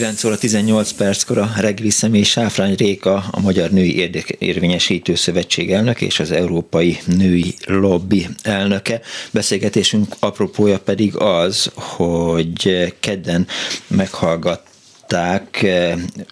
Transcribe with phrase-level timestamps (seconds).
[0.00, 6.00] 9 óra 18 perckor a reggeli személy Sáfrány Réka, a Magyar Női Érvényesítő Szövetség elnök
[6.00, 9.00] és az Európai Női Lobby elnöke.
[9.30, 13.46] Beszélgetésünk apropója pedig az, hogy kedden
[13.86, 14.62] meghallgat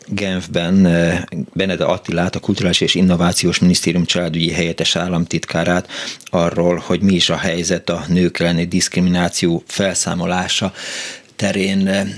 [0.06, 0.82] Genfben
[1.52, 5.88] Benede Attilát, a Kulturális és Innovációs Minisztérium családügyi helyettes államtitkárát
[6.24, 10.72] arról, hogy mi is a helyzet a nők elleni diszkrimináció felszámolása
[11.36, 12.14] terén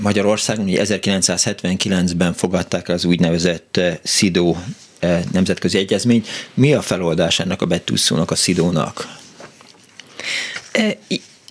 [0.00, 4.56] Magyarországon, ugye 1979-ben fogadták az úgynevezett SIDO
[5.32, 6.28] nemzetközi egyezményt.
[6.54, 9.16] Mi a feloldás ennek a betűszónak, a SIDO-nak?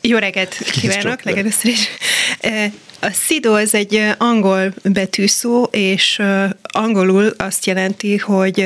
[0.02, 1.88] Jó reggelt kívánok, legelőször is.
[3.00, 6.22] A SIDO az egy angol betűszó, és
[6.62, 8.66] angolul azt jelenti, hogy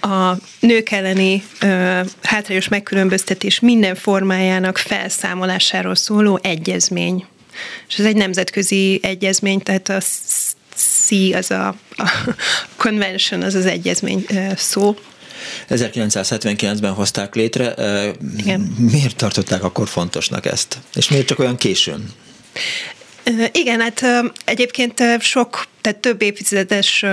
[0.00, 1.44] a nők elleni
[2.22, 7.26] hátrányos megkülönböztetés minden formájának felszámolásáról szóló egyezmény.
[7.88, 10.00] És ez egy nemzetközi egyezmény, tehát a
[10.74, 12.10] C az a, a
[12.76, 14.96] convention, az az egyezmény szó.
[15.68, 17.74] 1979-ben hozták létre.
[18.36, 18.60] Igen.
[18.90, 20.78] Miért tartották akkor fontosnak ezt?
[20.94, 22.12] És miért csak olyan későn?
[23.52, 24.04] Igen, hát
[24.44, 27.04] egyébként sok, tehát több évtizedes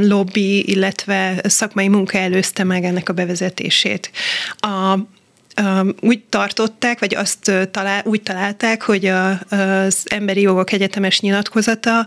[0.00, 4.10] lobby, illetve szakmai munka előzte meg ennek a bevezetését.
[4.56, 4.98] A
[6.00, 12.06] úgy tartották, vagy azt talál, úgy találták, hogy a, az emberi jogok egyetemes nyilatkozata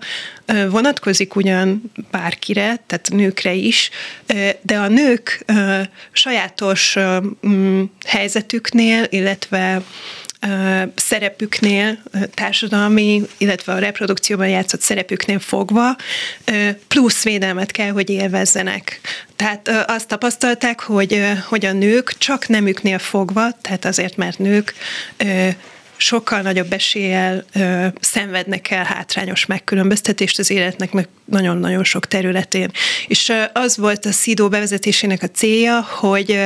[0.69, 3.89] vonatkozik ugyan bárkire, tehát nőkre is,
[4.61, 5.45] de a nők
[6.11, 6.97] sajátos
[8.05, 9.81] helyzetüknél, illetve
[10.95, 11.97] szerepüknél,
[12.34, 15.95] társadalmi, illetve a reprodukcióban játszott szerepüknél fogva
[16.88, 19.00] plusz védelmet kell, hogy élvezzenek.
[19.36, 24.73] Tehát azt tapasztalták, hogy, hogy a nők csak nemüknél fogva, tehát azért, mert nők
[26.02, 32.72] sokkal nagyobb eséllyel ö, szenvednek el hátrányos megkülönböztetést az életnek meg nagyon-nagyon sok területén.
[33.08, 36.45] És ö, az volt a SZIDO bevezetésének a célja, hogy ö,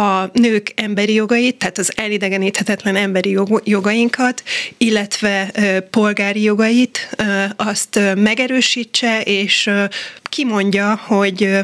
[0.00, 4.42] a nők emberi jogait, tehát az elidegeníthetetlen emberi jog, jogainkat,
[4.78, 9.84] illetve ö, polgári jogait, ö, azt ö, megerősítse, és ö,
[10.32, 11.58] kimondja, hogy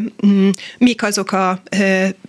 [0.79, 1.63] mik azok a,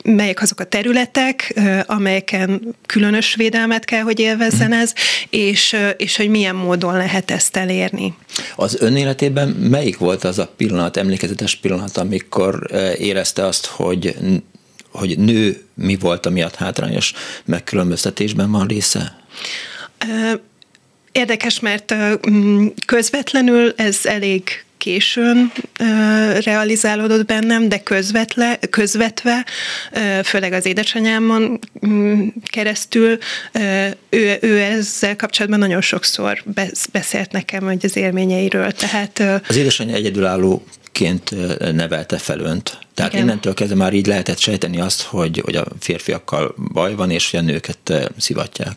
[0.04, 4.89] melyek azok a területek, amelyeken különös védelmet kell, hogy élvezzen ez,
[5.30, 8.14] és, és hogy milyen módon lehet ezt elérni.
[8.56, 12.68] Az ön életében melyik volt az a pillanat, emlékezetes pillanat, amikor
[12.98, 14.16] érezte azt, hogy
[14.92, 17.14] hogy nő mi volt, amiatt hátrányos
[17.46, 19.18] megkülönböztetésben van része?
[21.12, 21.96] Érdekes, mert
[22.86, 25.52] közvetlenül ez elég későn
[26.44, 29.46] realizálódott bennem, de közvetle, közvetve,
[30.24, 33.18] főleg az édesanyámon mm, keresztül,
[34.10, 36.44] ő, ő ezzel kapcsolatban nagyon sokszor
[36.92, 38.72] beszélt nekem, hogy az élményeiről.
[38.72, 41.36] Tehát, az édesanyja egyedülálló ként
[41.74, 42.80] nevelte fel önt.
[42.94, 43.26] Tehát Igen.
[43.26, 47.40] innentől kezdve már így lehetett sejteni azt, hogy, hogy a férfiakkal baj van, és hogy
[47.40, 48.76] a nőket szivatják.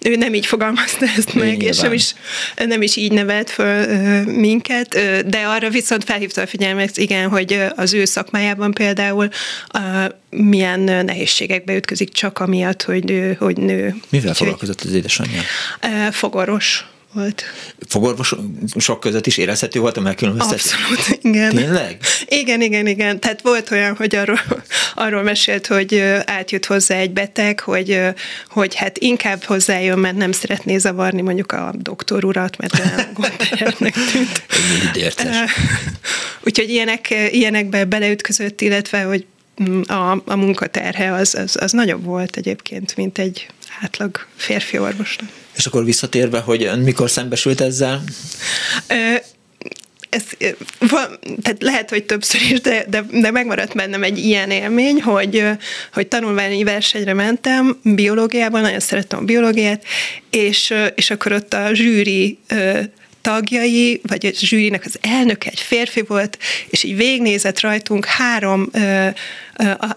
[0.00, 1.68] ő nem így fogalmazta ezt meg, Nyilván.
[1.68, 2.14] és nem is,
[2.56, 3.86] nem is így nevelt föl
[4.24, 4.88] minket,
[5.26, 9.28] de arra viszont felhívta a figyelmet, igen, hogy az ő szakmájában például
[10.30, 13.36] milyen nehézségekbe ütközik csak amiatt, hogy nő.
[13.38, 13.94] Hogy nő.
[14.08, 15.40] Mivel foglalkozott az édesanyja?
[16.10, 16.84] Fogorvos
[17.16, 17.44] volt.
[17.88, 20.72] Fogorvosok között is érezhető volt a megkülönböztetés?
[20.72, 21.54] Abszolút, igen.
[21.54, 21.98] Tényleg?
[22.26, 23.20] Igen, igen, igen.
[23.20, 24.40] Tehát volt olyan, hogy arról,
[24.94, 28.00] arról mesélt, hogy átjött hozzá egy beteg, hogy,
[28.48, 33.94] hogy hát inkább hozzájön, mert nem szeretné zavarni mondjuk a doktor urat, mert olyan gondterheltnek
[34.12, 34.42] tűnt.
[36.44, 39.26] Úgyhogy ilyenek, ilyenekbe beleütközött, illetve, hogy
[39.86, 43.46] a, a munkaterhe az, az, az nagyobb volt egyébként, mint egy
[43.82, 45.28] átlag férfi orvosnak.
[45.56, 48.02] És akkor visszatérve, hogy mikor szembesült ezzel?
[48.88, 49.14] Ö,
[50.08, 50.24] ez,
[50.78, 55.44] van, tehát lehet, hogy többször is, de, de, de megmaradt bennem egy ilyen élmény, hogy,
[55.92, 59.84] hogy tanulmányi versenyre mentem biológiában, nagyon szerettem a biológiát,
[60.30, 62.38] és, és akkor ott a zsűri
[63.26, 66.38] tagjai, vagy a zsűrinek az elnöke egy férfi volt,
[66.68, 68.70] és így végnézett rajtunk három,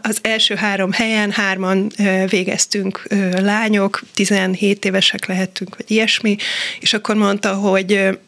[0.02, 1.92] az első három helyen hárman
[2.30, 3.08] végeztünk
[3.42, 6.36] lányok, 17 évesek lehettünk, vagy ilyesmi,
[6.80, 8.20] és akkor mondta, hogy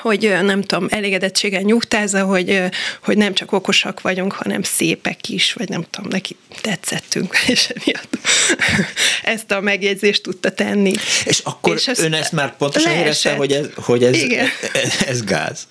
[0.00, 2.62] hogy nem tudom, elégedettségen nyugtázza, hogy,
[3.04, 8.18] hogy nem csak okosak vagyunk, hanem szépek is, vagy nem tudom, neki tetszettünk, és emiatt
[9.34, 10.92] ezt a megjegyzést tudta tenni.
[11.24, 13.06] És akkor és ön ezt már pontosan leesett.
[13.06, 14.46] érezte, hogy ez, hogy ez, Igen.
[15.08, 15.66] ez gáz?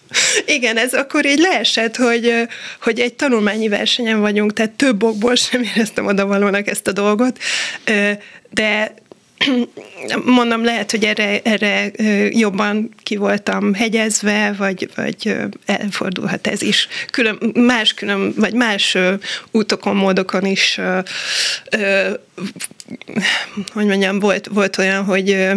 [0.46, 2.34] Igen, ez akkor így leesett, hogy,
[2.82, 7.38] hogy egy tanulmányi versenyen vagyunk, tehát több okból sem éreztem odavalónak ezt a dolgot,
[8.50, 8.94] de
[10.26, 11.92] mondom, lehet, hogy erre, erre
[12.30, 15.36] jobban ki voltam hegyezve, vagy, vagy
[15.66, 16.88] elfordulhat ez is.
[17.12, 18.98] Külön, más külön, vagy más
[19.52, 20.80] útokon, módokon is,
[23.74, 25.48] hogy mondjam, volt, volt olyan, hogy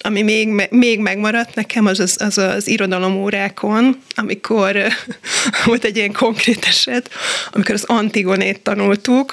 [0.00, 4.76] ami még, még megmaradt nekem, az az, az, az irodalomórákon, amikor
[5.64, 7.10] volt egy ilyen konkrét eset,
[7.52, 9.32] amikor az Antigonét tanultuk,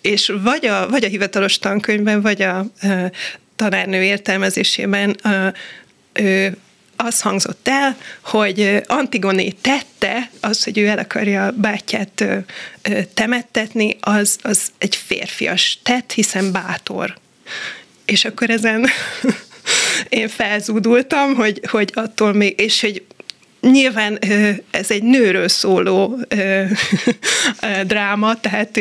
[0.00, 2.66] és vagy a, vagy a hivatalos tankönyvben, vagy a, a
[3.56, 5.52] tanárnő értelmezésében a, a,
[6.96, 12.24] az hangzott el, hogy Antigoné tette, az, hogy ő el akarja bátyját
[13.14, 17.18] temettetni, az, az egy férfias tett, hiszen bátor.
[18.04, 18.86] És akkor ezen
[20.08, 23.04] én felzúdultam, hogy, hogy attól még, és hogy
[23.60, 24.18] Nyilván
[24.70, 26.18] ez egy nőről szóló
[27.86, 28.80] dráma, tehát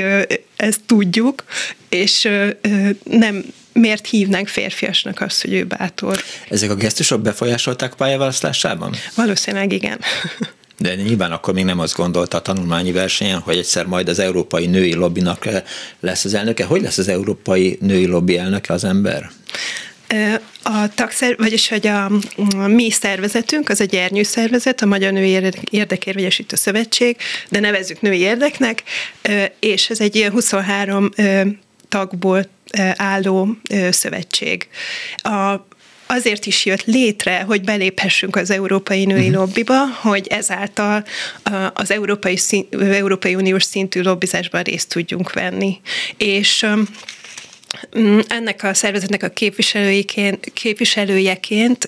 [0.56, 1.44] ezt tudjuk,
[1.90, 2.30] és
[3.04, 3.44] nem
[3.74, 6.24] miért hívnánk férfiasnak azt, hogy ő bátor.
[6.50, 8.94] Ezek a gesztusok befolyásolták pályaválasztásában?
[9.16, 10.00] Valószínűleg igen.
[10.78, 14.66] De nyilván akkor még nem azt gondolta a tanulmányi versenyen, hogy egyszer majd az Európai
[14.68, 15.48] Női Lobbinak
[16.00, 16.64] lesz az elnöke.
[16.64, 19.30] Hogy lesz az Európai Női Lobby elnöke az ember?
[20.64, 22.06] A tagszer, vagyis hogy a,
[22.56, 27.18] a mi szervezetünk, az a gyernyő szervezet, a Magyar Női Érdekérvegyesítő Szövetség,
[27.50, 28.84] de nevezzük női érdeknek,
[29.60, 31.10] és ez egy ilyen 23
[31.90, 32.46] tagból
[32.96, 33.58] álló
[33.90, 34.68] szövetség.
[35.16, 35.68] A,
[36.08, 39.36] azért is jött létre, hogy beléphessünk az Európai Női uh-huh.
[39.36, 41.04] Lobbiba, hogy ezáltal
[41.74, 45.80] az Európai, szín, Európai Uniós szintű lobbizásban részt tudjunk venni.
[46.18, 46.66] És
[48.28, 49.30] ennek a szervezetnek a
[50.54, 51.88] képviselőjeként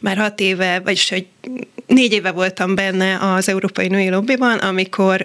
[0.00, 1.26] már hat éve, vagyis hogy
[1.86, 5.24] négy éve voltam benne az Európai Női Lobbyban, amikor,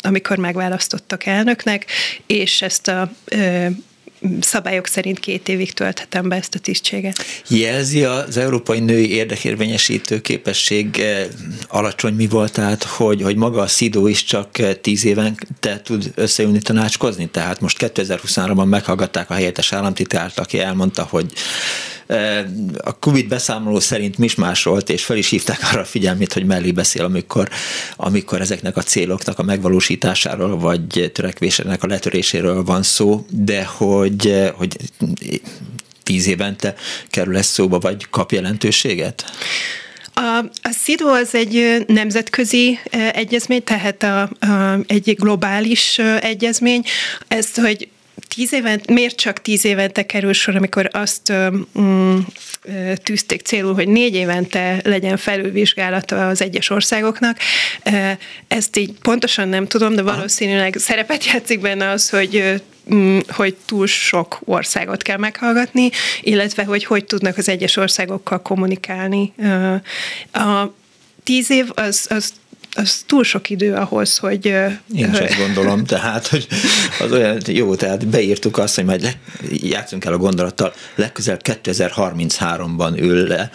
[0.00, 1.86] amikor megválasztottak elnöknek,
[2.26, 3.10] és ezt a
[4.40, 7.24] szabályok szerint két évig tölthetem be ezt a tisztséget.
[7.48, 11.26] Jelzi az európai női érdekérvényesítő képesség eh,
[11.68, 15.80] alacsony mi volt, tehát hogy, hogy maga a SZIDO is csak eh, tíz éven te
[15.80, 17.28] tud összeülni tanácskozni?
[17.28, 21.32] Tehát most 2023-ban meghallgatták a helyettes államtitkárt, aki elmondta, hogy
[22.78, 27.04] a Covid beszámoló szerint mismásolt, és fel is hívták arra a figyelmét, hogy mellé beszél,
[27.04, 27.48] amikor,
[27.96, 34.76] amikor ezeknek a céloknak a megvalósításáról, vagy törekvésének a letöréséről van szó, de hogy, hogy
[36.02, 36.74] tíz évente
[37.10, 39.24] kerül ez szóba, vagy kap jelentőséget?
[40.14, 42.78] A, a SZIDO az egy nemzetközi
[43.12, 46.82] egyezmény, tehát a, a, egy globális egyezmény.
[47.28, 47.88] Ezt, hogy
[48.28, 51.32] tíz éven, miért csak tíz évente kerül sor, amikor azt
[51.78, 52.18] mm,
[53.02, 57.38] tűzték célul, hogy négy évente legyen felülvizsgálata az egyes országoknak.
[58.48, 62.62] Ezt így pontosan nem tudom, de valószínűleg szerepet játszik benne az, hogy
[62.94, 69.32] mm, hogy túl sok országot kell meghallgatni, illetve hogy hogy tudnak az egyes országokkal kommunikálni.
[70.32, 70.64] A
[71.24, 72.32] tíz év az, az
[72.74, 74.46] az túl sok idő ahhoz, hogy...
[74.46, 76.46] Én is ezt gondolom, tehát, hogy
[77.00, 79.12] az olyan jó, tehát beírtuk azt, hogy majd le,
[79.50, 83.50] játszunk el a gondolattal, legközelebb 2033-ban ül le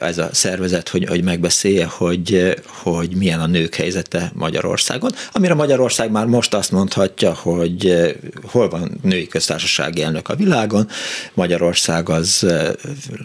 [0.00, 6.10] ez a szervezet, hogy, hogy megbeszélje, hogy, hogy milyen a nők helyzete Magyarországon, amire Magyarország
[6.10, 7.96] már most azt mondhatja, hogy
[8.42, 10.88] hol van női köztársasági elnök a világon,
[11.34, 12.46] Magyarország az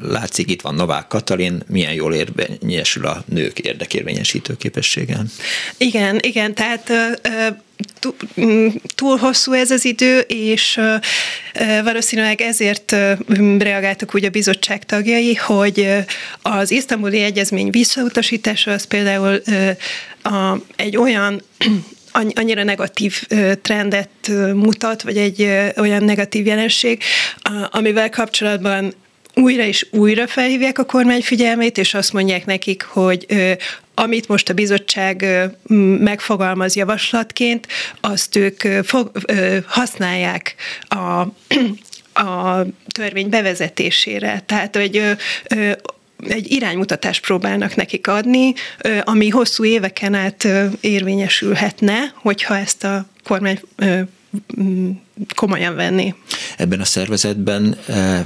[0.02, 5.30] látszik, itt van Novák Katalin, milyen jól érvényesül a nők érdekérvényesítő képessége igen.
[5.78, 6.92] Igen, igen, tehát
[8.96, 10.80] túl hosszú ez az idő, és
[11.84, 12.96] valószínűleg ezért
[13.58, 15.90] reagáltak úgy a bizottság tagjai, hogy
[16.42, 19.42] az isztambuli egyezmény visszautasítása az például
[20.76, 21.42] egy olyan
[22.34, 23.28] annyira negatív
[23.62, 25.42] trendet mutat, vagy egy
[25.78, 27.04] olyan negatív jelenség,
[27.72, 28.94] amivel kapcsolatban
[29.34, 33.26] újra és újra felhívják a kormány figyelmét, és azt mondják nekik, hogy
[33.96, 35.26] amit most a bizottság
[36.00, 37.68] megfogalmaz javaslatként,
[38.02, 39.12] azt ők fog,
[39.66, 41.24] használják a
[42.16, 44.44] a törvény bevezetésére.
[44.46, 45.02] Tehát, hogy
[46.28, 48.54] egy iránymutatást próbálnak nekik adni,
[49.04, 50.48] ami hosszú éveken át
[50.82, 53.60] érvényesülhetne, hogyha ezt a kormány
[55.36, 56.16] komolyan venni.
[56.58, 57.78] Ebben a szervezetben,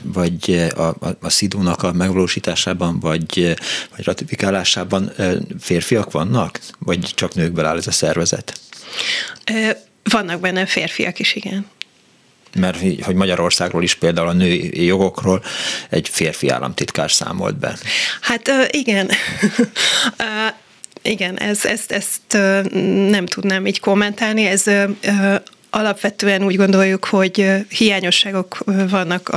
[0.01, 3.55] vagy a, a, a SZIDÓ-nak a megvalósításában, vagy,
[3.95, 5.11] vagy ratifikálásában
[5.59, 6.59] férfiak vannak?
[6.79, 8.59] Vagy csak nőkből áll ez a szervezet?
[10.03, 11.65] Vannak benne férfiak is, igen
[12.55, 15.43] mert hogy Magyarországról is például a női jogokról
[15.89, 17.77] egy férfi államtitkár számolt be.
[18.21, 19.09] Hát igen.
[21.01, 22.21] igen, ez, ezt, ezt
[23.09, 24.45] nem tudnám így kommentálni.
[24.45, 24.63] Ez
[25.69, 28.57] alapvetően úgy gondoljuk, hogy hiányosságok
[28.89, 29.35] vannak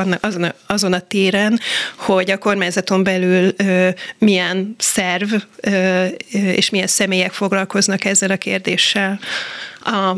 [0.67, 1.61] azon a, téren,
[1.97, 3.55] hogy a kormányzaton belül
[4.19, 5.33] milyen szerv
[6.33, 9.21] és milyen személyek foglalkoznak ezzel a kérdéssel.
[9.81, 10.17] A,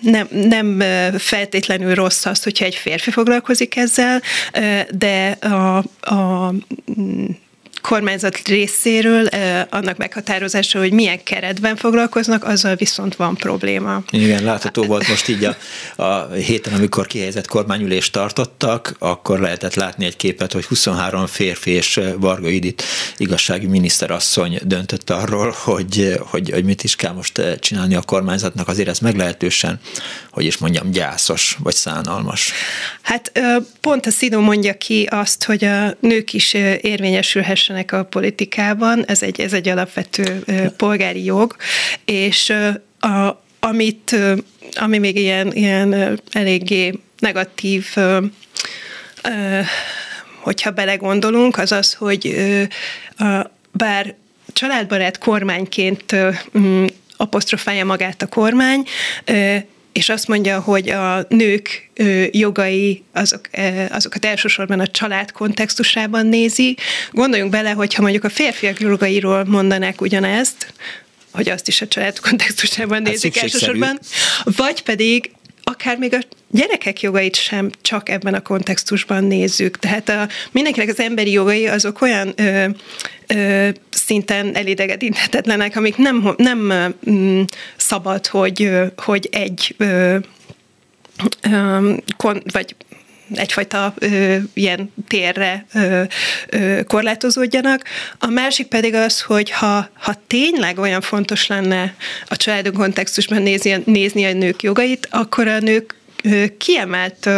[0.00, 0.82] nem, nem
[1.18, 4.22] feltétlenül rossz az, hogyha egy férfi foglalkozik ezzel,
[4.90, 5.76] de a,
[6.14, 6.54] a
[7.82, 9.26] kormányzat részéről
[9.70, 14.02] annak meghatározása, hogy milyen keretben foglalkoznak, azzal viszont van probléma.
[14.10, 15.56] Igen, látható volt most így a,
[16.02, 22.00] a héten, amikor kihelyezett kormányülést tartottak, akkor lehetett látni egy képet, hogy 23 férfi és
[22.16, 22.82] Varga Idit
[23.16, 28.88] igazsági miniszterasszony döntött arról, hogy, hogy, hogy mit is kell most csinálni a kormányzatnak, azért
[28.88, 29.80] ez meglehetősen,
[30.30, 32.52] hogy is mondjam, gyászos vagy szánalmas.
[33.02, 33.32] Hát
[33.80, 39.22] pont a Szidó mondja ki azt, hogy a nők is érvényesülhessenek döntsenek a politikában, ez
[39.22, 40.44] egy, ez egy alapvető
[40.76, 41.56] polgári jog,
[42.04, 42.52] és
[43.00, 44.16] a, amit,
[44.72, 47.86] ami még ilyen, ilyen eléggé negatív
[50.40, 52.36] hogyha belegondolunk, az az, hogy
[53.72, 54.14] bár
[54.52, 56.16] családbarát kormányként
[57.16, 58.84] apostrofálja magát a kormány,
[59.92, 61.90] és azt mondja, hogy a nők
[62.30, 63.40] jogai azok,
[63.90, 66.76] azokat elsősorban a család kontextusában nézi.
[67.10, 70.72] Gondoljunk bele, hogyha mondjuk a férfiak jogairól mondanák ugyanezt,
[71.30, 73.98] hogy azt is a család kontextusában hát nézik elsősorban,
[74.44, 75.30] vagy pedig
[75.72, 76.18] akár még a
[76.50, 79.78] gyerekek jogait sem csak ebben a kontextusban nézzük.
[79.78, 82.66] Tehát a, mindenkinek az emberi jogai azok olyan ö,
[83.26, 87.40] ö, szinten elidegedíthetetlenek, amik nem, nem ö,
[87.76, 90.16] szabad, hogy, hogy egy ö,
[91.50, 92.74] ö, kon, vagy
[93.34, 96.02] egyfajta ö, ilyen térre ö,
[96.48, 97.82] ö, korlátozódjanak.
[98.18, 101.94] A másik pedig az, hogy ha, ha tényleg olyan fontos lenne
[102.26, 105.94] a családok kontextusban nézni, nézni a nők jogait, akkor a nők
[106.58, 107.30] kiemelt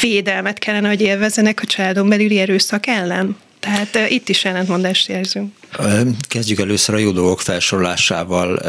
[0.00, 3.36] védelmet kellene, hogy élvezzenek a családon belüli erőszak ellen.
[3.60, 5.54] Tehát itt is ellentmondást érzünk.
[6.28, 8.60] Kezdjük először a jó dolgok felsorolásával,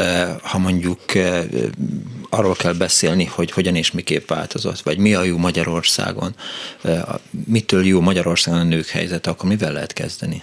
[0.42, 1.00] ha mondjuk
[2.30, 6.34] arról kell beszélni, hogy hogyan és miképp változott, vagy mi a jó Magyarországon,
[7.46, 10.42] mitől jó Magyarországon a nők helyzet, akkor mivel lehet kezdeni?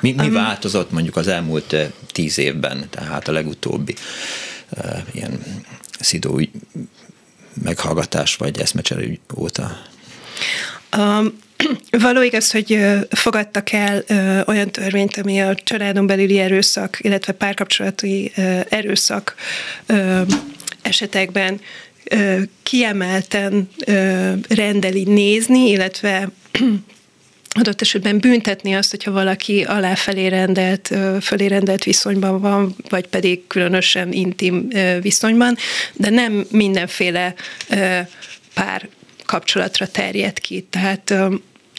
[0.00, 1.76] Mi, mi um, változott mondjuk az elmúlt
[2.12, 3.94] tíz évben, tehát a legutóbbi
[5.12, 5.42] ilyen
[6.00, 6.40] szidó
[7.62, 9.78] meghallgatás vagy eszmecsere óta?
[10.96, 11.38] Um,
[11.90, 12.78] Való igaz, hogy
[13.10, 14.04] fogadtak el
[14.46, 18.32] olyan törvényt, ami a családon belüli erőszak, illetve párkapcsolati
[18.68, 19.34] erőszak
[20.82, 21.60] esetekben
[22.62, 23.68] kiemelten
[24.48, 26.28] rendeli nézni, illetve
[27.58, 34.12] adott esetben büntetni azt, hogyha valaki aláfelé rendelt, fölé rendelt viszonyban van, vagy pedig különösen
[34.12, 34.68] intim
[35.00, 35.56] viszonyban,
[35.92, 37.34] de nem mindenféle
[38.54, 38.88] pár
[39.28, 40.66] kapcsolatra terjed ki.
[40.70, 41.14] Tehát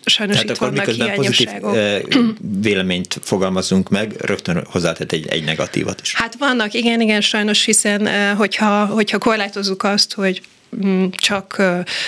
[0.05, 1.49] sajnos Tehát itt akkor vannak miközben pozitív
[2.61, 6.15] véleményt fogalmazunk meg, rögtön hozzátett egy, egy negatívat is.
[6.15, 10.41] Hát vannak, igen, igen, sajnos, hiszen hogyha, hogyha korlátozzuk azt, hogy
[10.85, 11.57] mm, csak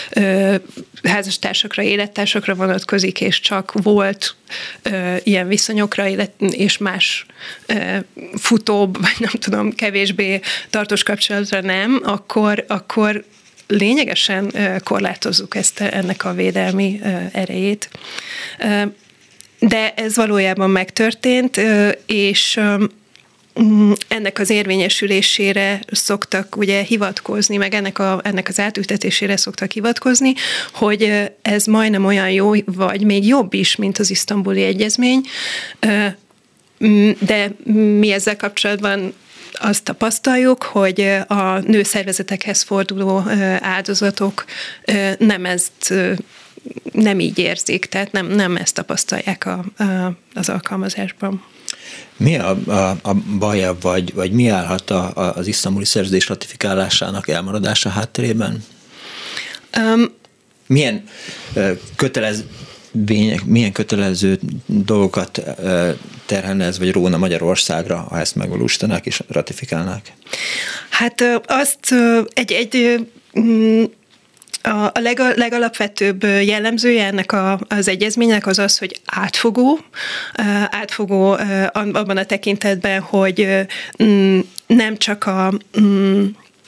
[0.10, 0.56] ö,
[1.04, 4.36] házastársakra, élettársakra vonatkozik, és csak volt
[4.82, 7.26] ö, ilyen viszonyokra, élet, és más
[7.66, 7.98] ö,
[8.38, 13.24] futóbb, vagy nem tudom, kevésbé tartós kapcsolatra nem, akkor, akkor
[13.72, 17.02] lényegesen korlátozzuk ezt, ennek a védelmi
[17.32, 17.90] erejét.
[19.60, 21.62] De ez valójában megtörtént,
[22.06, 22.60] és
[24.08, 30.34] ennek az érvényesülésére szoktak ugye hivatkozni, meg ennek, a, ennek az átültetésére szoktak hivatkozni,
[30.74, 35.22] hogy ez majdnem olyan jó, vagy még jobb is, mint az isztambuli egyezmény,
[37.20, 37.52] de
[37.98, 39.14] mi ezzel kapcsolatban
[39.54, 43.24] azt tapasztaljuk, hogy a nőszervezetekhez forduló
[43.60, 44.46] áldozatok
[45.18, 45.94] nem ezt
[46.92, 49.84] nem így érzik, tehát nem, nem ezt tapasztalják a, a,
[50.34, 51.44] az alkalmazásban.
[52.18, 57.28] Mi a, a, a baja, vagy, vagy mi állhat a, a, az isztambuli szerződés ratifikálásának
[57.28, 58.64] elmaradása hátterében?
[59.78, 60.20] Um,
[60.72, 61.04] Milyen
[61.96, 62.44] kötelez,
[63.46, 65.42] milyen kötelező dolgokat
[66.26, 70.14] terhelne ez, vagy róna Magyarországra, ha ezt megvalósítanák és ratifikálnák?
[70.90, 71.96] Hát azt
[72.34, 73.08] egy, egy
[73.40, 73.84] mm,
[74.64, 79.80] a leg, legalapvetőbb jellemzője ennek a, az egyezménynek az az, hogy átfogó,
[80.70, 81.32] átfogó
[81.74, 83.48] abban a tekintetben, hogy
[84.04, 86.26] mm, nem csak a, mm,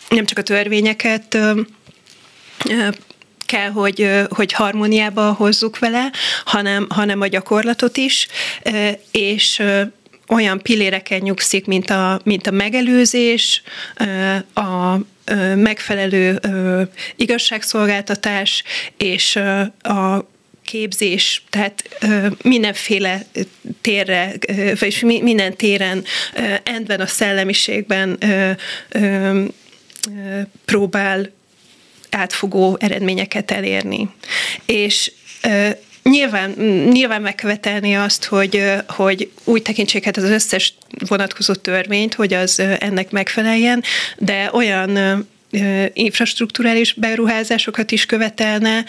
[0.10, 1.38] nem csak a törvényeket
[3.54, 6.12] kell, hogy, hogy harmóniába hozzuk vele,
[6.46, 8.28] hanem, hanem a gyakorlatot is,
[9.12, 9.62] és
[10.28, 13.62] olyan pilléreken nyugszik, mint a, mint a megelőzés,
[14.54, 14.98] a
[15.56, 16.40] megfelelő
[17.16, 18.64] igazságszolgáltatás
[18.98, 19.36] és
[19.82, 20.28] a
[20.66, 21.84] képzés, tehát
[22.44, 23.26] mindenféle
[23.82, 24.34] térre,
[24.80, 26.04] vagy minden téren,
[26.64, 28.18] endben a szellemiségben
[30.66, 31.32] próbál
[32.14, 34.10] átfogó eredményeket elérni.
[34.66, 35.12] És
[36.04, 36.50] Nyilván,
[36.92, 40.74] nyilván megkövetelni azt, hogy, hogy úgy tekintsék hát az összes
[41.08, 43.84] vonatkozó törvényt, hogy az ennek megfeleljen,
[44.18, 45.26] de olyan
[45.94, 48.86] infrastruktúrális beruházásokat is követelne,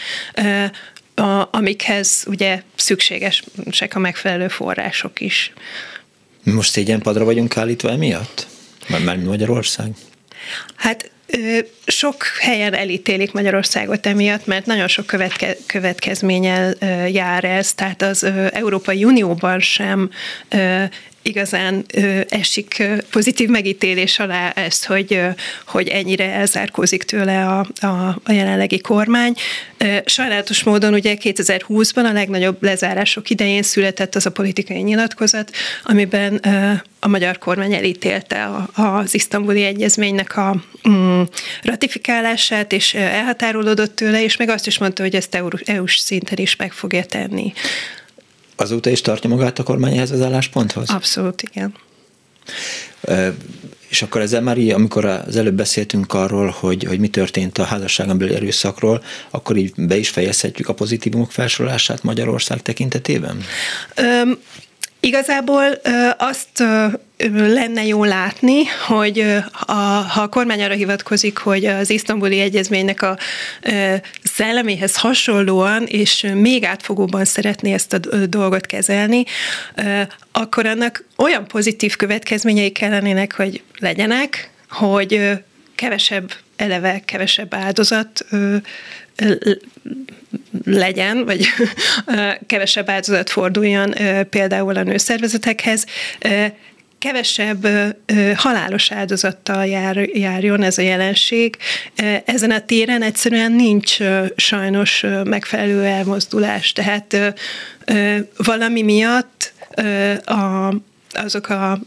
[1.14, 5.52] a, amikhez ugye szükségesek a megfelelő források is.
[6.42, 8.46] Most szégyenpadra vagyunk állítva emiatt?
[9.04, 9.90] Már Magyarország?
[10.74, 11.10] Hát
[11.86, 16.74] sok helyen elítélik Magyarországot emiatt, mert nagyon sok követke, következménnyel
[17.08, 20.10] jár ez, tehát az Európai Unióban sem
[21.24, 21.84] igazán
[22.28, 25.20] esik pozitív megítélés alá ez, hogy,
[25.66, 29.34] hogy ennyire elzárkózik tőle a, a, a jelenlegi kormány.
[30.04, 35.50] Sajnálatos módon ugye 2020-ban a legnagyobb lezárások idején született az a politikai nyilatkozat,
[35.82, 36.40] amiben
[37.00, 40.56] a magyar kormány elítélte az isztambuli egyezménynek a
[40.88, 41.22] mm,
[41.62, 46.72] ratifikálását, és elhatárolódott tőle, és meg azt is mondta, hogy ezt EU-s szinten is meg
[46.72, 47.52] fogja tenni.
[48.56, 50.90] Azóta is tartja magát a kormány ehhez az állásponthoz?
[50.90, 51.74] Abszolút, igen.
[53.88, 57.64] És akkor ezzel már így, amikor az előbb beszéltünk arról, hogy, hogy mi történt a
[57.64, 63.42] házasságon belül erőszakról, akkor így be is fejezhetjük a pozitívumok felsorolását Magyarország tekintetében?
[63.94, 64.38] Öm,
[65.04, 65.80] Igazából
[66.16, 66.62] azt
[67.32, 69.18] lenne jó látni, hogy
[69.66, 69.72] a,
[70.08, 73.18] ha a kormány arra hivatkozik, hogy az isztambuli egyezménynek a
[74.22, 79.24] szelleméhez hasonlóan és még átfogóban szeretné ezt a dolgot kezelni,
[80.32, 85.30] akkor annak olyan pozitív következményei kellenének, hogy legyenek, hogy
[85.74, 88.24] kevesebb eleve kevesebb áldozat
[90.64, 91.46] legyen, vagy
[92.46, 93.94] kevesebb áldozat forduljon
[94.30, 95.86] például a nőszervezetekhez,
[96.98, 97.66] kevesebb
[98.34, 101.56] halálos áldozattal jár, járjon ez a jelenség.
[102.24, 103.96] Ezen a téren egyszerűen nincs
[104.36, 107.16] sajnos megfelelő elmozdulás, tehát
[108.36, 109.52] valami miatt
[110.24, 110.74] a,
[111.12, 111.80] azok a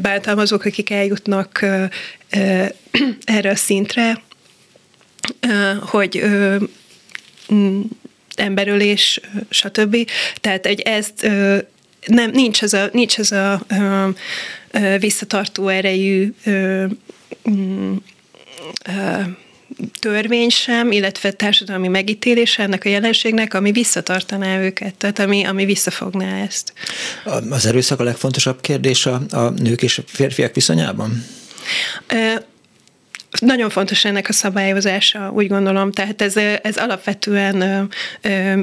[0.00, 1.64] bántalmazók, akik eljutnak
[3.24, 4.22] erre a szintre,
[5.80, 6.24] hogy
[8.34, 9.96] emberölés, stb.
[10.40, 11.30] Tehát egy ezt
[12.06, 13.64] nem, nincs ez a, nincs ez a
[14.98, 16.34] visszatartó erejű
[17.50, 17.96] mm,
[20.00, 26.42] törvény sem, illetve társadalmi megítélése ennek a jelenségnek, ami visszatartaná őket, tehát ami, ami visszafogná
[26.42, 26.72] ezt.
[27.50, 31.24] Az erőszak a legfontosabb kérdés a, a nők és a férfiak viszonyában?
[33.40, 37.88] Nagyon fontos ennek a szabályozása, úgy gondolom, tehát ez, ez alapvetően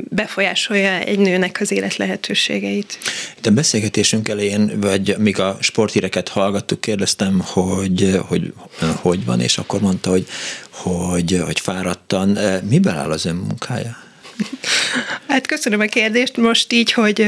[0.10, 2.98] befolyásolja egy nőnek az élet lehetőségeit.
[3.42, 8.54] De beszélgetésünk elején, vagy míg a sporthíreket hallgattuk, kérdeztem, hogy, hogy
[9.02, 10.28] hogy van, és akkor mondta, hogy,
[10.70, 12.38] hogy, hogy fáradtan.
[12.70, 13.98] Miben áll az ön munkája?
[15.28, 16.38] Hát köszönöm a kérdést.
[16.38, 17.28] Most így, hogy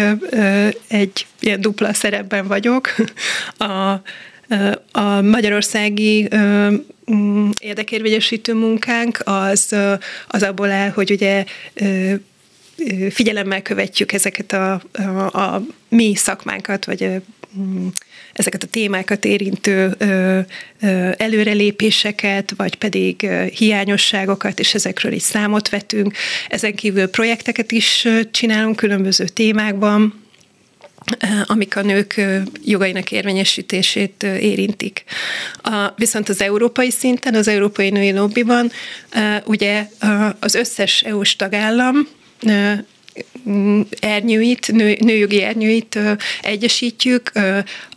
[0.88, 2.96] egy ilyen dupla szerepben vagyok.
[3.58, 4.02] A,
[4.92, 6.28] a magyarországi
[7.60, 9.76] érdekérvényesítő munkánk az,
[10.28, 11.46] az abból áll, hogy ugye
[13.10, 17.22] figyelemmel követjük ezeket a, a, a mi szakmánkat, vagy
[17.60, 17.88] mm,
[18.34, 19.96] ezeket a témákat érintő
[21.18, 26.16] előrelépéseket, vagy pedig hiányosságokat, és ezekről is számot vetünk.
[26.50, 30.27] Ezen kívül projekteket is csinálunk különböző témákban,
[31.46, 32.22] amik a nők
[32.64, 35.04] jogainak érvényesítését érintik.
[35.62, 38.72] A, viszont az európai szinten, az Európai Női Lobbyban
[39.46, 39.88] ugye
[40.40, 42.08] az összes EU-s tagállam
[44.00, 46.00] ernyőit, nő, nőjogi ernyőit
[46.42, 47.32] egyesítjük,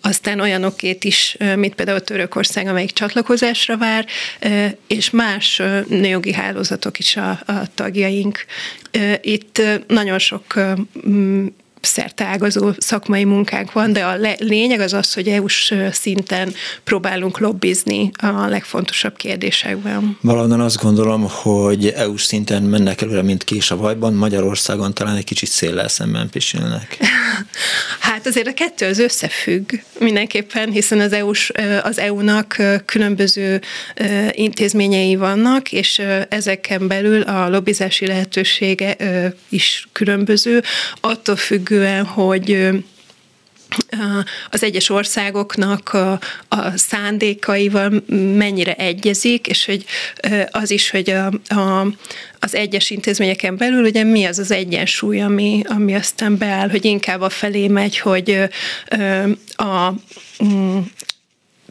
[0.01, 4.07] aztán olyanokét is, mint például Törökország, amelyik csatlakozásra vár,
[4.87, 8.45] és más nőjogi hálózatok is a, a tagjaink.
[9.21, 10.55] Itt nagyon sok
[11.81, 18.47] szerteágazó szakmai munkánk van, de a lényeg az az, hogy EU-s szinten próbálunk lobbizni a
[18.47, 20.19] legfontosabb kérdésekben.
[20.21, 25.25] Valahonnan azt gondolom, hogy EU-s szinten mennek előre, mint kés a vajban, Magyarországon talán egy
[25.25, 26.97] kicsit széllel szemben pisilnek.
[27.99, 33.61] Hát azért a kettő az összefügg mindenképpen, hiszen az, EU-s, az EU-nak különböző
[34.31, 38.97] intézményei vannak, és ezeken belül a lobbizási lehetősége
[39.49, 40.63] is különböző,
[41.01, 41.37] attól
[41.71, 42.69] függően, hogy
[44.51, 46.13] az egyes országoknak a,
[46.49, 48.03] a szándékaival
[48.37, 49.85] mennyire egyezik, és hogy
[50.51, 51.87] az is, hogy a, a,
[52.39, 57.21] az egyes intézményeken belül ugye mi az az egyensúly, ami, ami aztán beáll, hogy inkább
[57.21, 58.49] a felé megy, hogy
[59.57, 59.93] a
[60.45, 60.79] mm,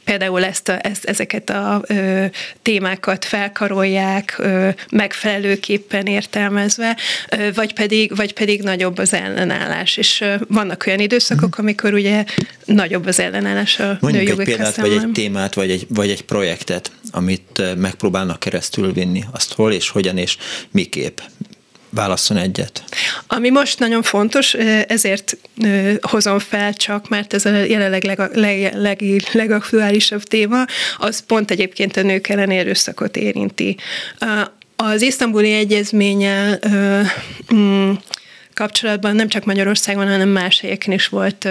[0.09, 2.25] például ezt a, ezt, ezeket a ö,
[2.61, 6.97] témákat felkarolják ö, megfelelőképpen értelmezve,
[7.29, 9.97] ö, vagy, pedig, vagy pedig nagyobb az ellenállás.
[9.97, 11.61] És ö, vannak olyan időszakok, mhm.
[11.61, 12.23] amikor ugye
[12.65, 14.93] nagyobb az ellenállás a Mondjuk egy példát, szemben.
[14.93, 19.23] vagy egy témát, vagy egy, vagy egy projektet, amit megpróbálnak keresztül vinni.
[19.31, 20.37] Azt hol és hogyan és
[20.71, 21.19] miképp
[21.89, 22.83] válasszon egyet.
[23.27, 24.53] Ami most nagyon fontos,
[24.87, 25.37] ezért
[26.01, 30.65] hozom fel csak, mert ez a jelenleg leg, leg, leg, legaktuálisabb téma,
[30.97, 33.77] az pont egyébként a nők ellen erőszakot érinti.
[34.75, 36.59] Az isztambuli egyezménnyel
[37.53, 37.91] mm,
[38.53, 41.47] kapcsolatban nem csak Magyarországon, hanem más helyeken is volt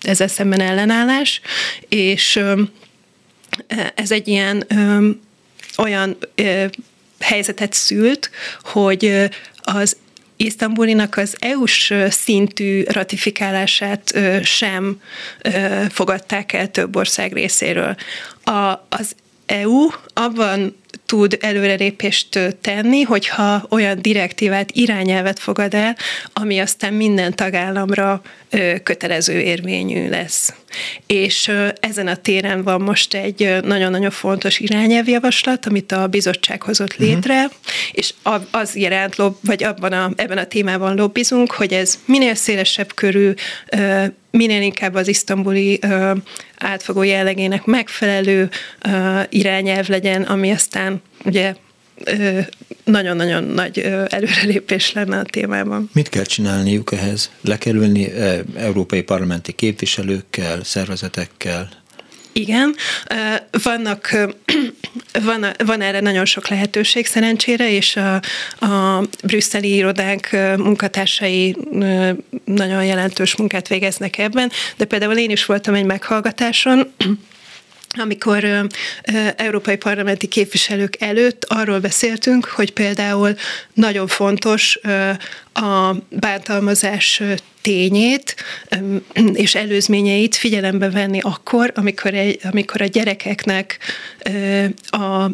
[0.00, 1.40] ezzel szemben ellenállás,
[1.88, 2.40] és
[3.94, 4.66] ez egy ilyen
[5.76, 6.16] olyan
[7.24, 8.30] helyzetet szült,
[8.62, 9.96] hogy az
[10.36, 15.00] Isztambulinak az EU-s szintű ratifikálását sem
[15.90, 17.96] fogadták el több ország részéről.
[18.44, 19.14] A, az
[19.46, 25.96] EU abban tud előrelépést tenni, hogyha olyan direktívát, irányelvet fogad el,
[26.32, 28.22] ami aztán minden tagállamra
[28.82, 30.54] kötelező érvényű lesz.
[31.06, 37.08] És ezen a téren van most egy nagyon-nagyon fontos irányelvjavaslat, amit a bizottság hozott mhm.
[37.08, 37.52] létre, uh-huh.
[37.92, 38.14] és
[38.50, 43.32] az jelent, vagy abban a, ebben a témában lobbizunk, hogy ez minél szélesebb körű,
[44.30, 45.80] minél inkább az isztambuli
[46.56, 48.48] átfogó jellegének megfelelő
[49.28, 51.54] irányelv legyen, ami aztán ugye
[52.84, 53.78] nagyon-nagyon nagy
[54.08, 55.90] előrelépés lenne a témában.
[55.92, 57.30] Mit kell csinálniuk ehhez?
[57.40, 58.12] Le kell ülni
[58.56, 61.68] európai parlamenti képviselőkkel, szervezetekkel?
[62.36, 62.74] Igen,
[63.62, 64.16] vannak,
[65.24, 68.14] van, van erre nagyon sok lehetőség szerencsére, és a,
[68.66, 71.56] a brüsszeli irodánk munkatársai
[72.44, 76.92] nagyon jelentős munkát végeznek ebben, de például én is voltam egy meghallgatáson,
[77.96, 78.60] amikor ö,
[79.12, 83.36] ö, európai parlamenti képviselők előtt arról beszéltünk, hogy például
[83.74, 85.10] nagyon fontos ö,
[85.54, 87.22] a bántalmazás
[87.62, 88.34] tényét
[89.32, 93.78] és előzményeit figyelembe venni akkor, amikor, egy, amikor a gyerekeknek
[94.84, 95.30] a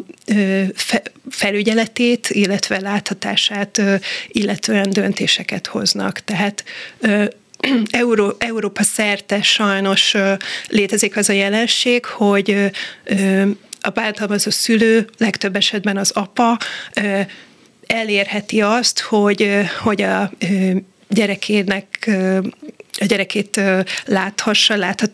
[1.29, 3.81] felügyeletét, illetve láthatását,
[4.27, 6.19] illetően döntéseket hoznak.
[6.19, 6.63] Tehát
[7.91, 10.15] Euró, Európa szerte sajnos
[10.67, 12.71] létezik az a jelenség, hogy
[13.81, 16.57] a bántalmazó szülő, legtöbb esetben az apa
[17.87, 19.49] elérheti azt, hogy,
[19.81, 20.31] hogy a
[21.07, 22.09] gyerekének
[22.99, 23.61] a gyerekét
[24.05, 25.11] láthassa, láthat,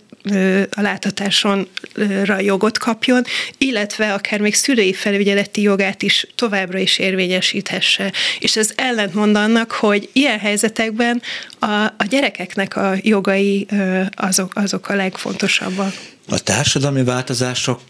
[0.72, 3.24] a láthatásonra jogot kapjon,
[3.58, 8.12] illetve akár még szülői felügyeleti jogát is továbbra is érvényesíthesse.
[8.40, 11.22] És ez ellentmond annak, hogy ilyen helyzetekben
[11.60, 13.68] a, a gyerekeknek a jogai
[14.16, 15.94] azok, azok a legfontosabbak.
[16.30, 17.82] A társadalmi változások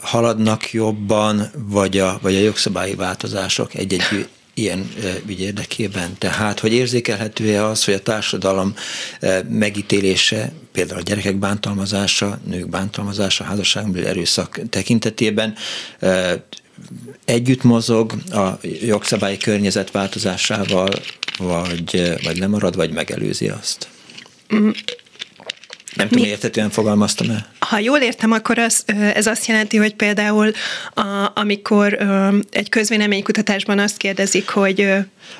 [0.00, 4.90] haladnak jobban, vagy a, vagy a jogszabályi változások egy-egy ilyen
[5.26, 6.14] ügy érdekében.
[6.18, 8.74] Tehát, hogy érzékelhető-e az, hogy a társadalom
[9.48, 15.54] megítélése, például a gyerekek bántalmazása, nők bántalmazása, házasságon erőszak tekintetében
[17.24, 18.48] együtt mozog a
[18.80, 20.90] jogszabályi környezet változásával,
[21.38, 23.88] vagy, vagy lemarad, vagy megelőzi azt?
[25.94, 26.30] Nem tudom, Mi?
[26.30, 27.46] értetően fogalmaztam el.
[27.58, 30.52] Ha jól értem, akkor az, ez azt jelenti, hogy például
[30.94, 31.98] a, amikor
[32.50, 34.88] egy közvéleménykutatásban azt kérdezik, hogy...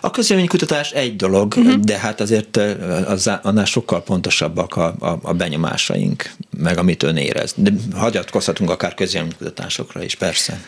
[0.00, 1.74] A közvéleménykutatás egy dolog, uh-huh.
[1.74, 2.60] de hát azért
[3.06, 7.52] az, annál sokkal pontosabbak a, a, a benyomásaink, meg amit ön érez.
[7.56, 10.60] De hagyatkozhatunk akár közvéleménykutatásokra is, persze.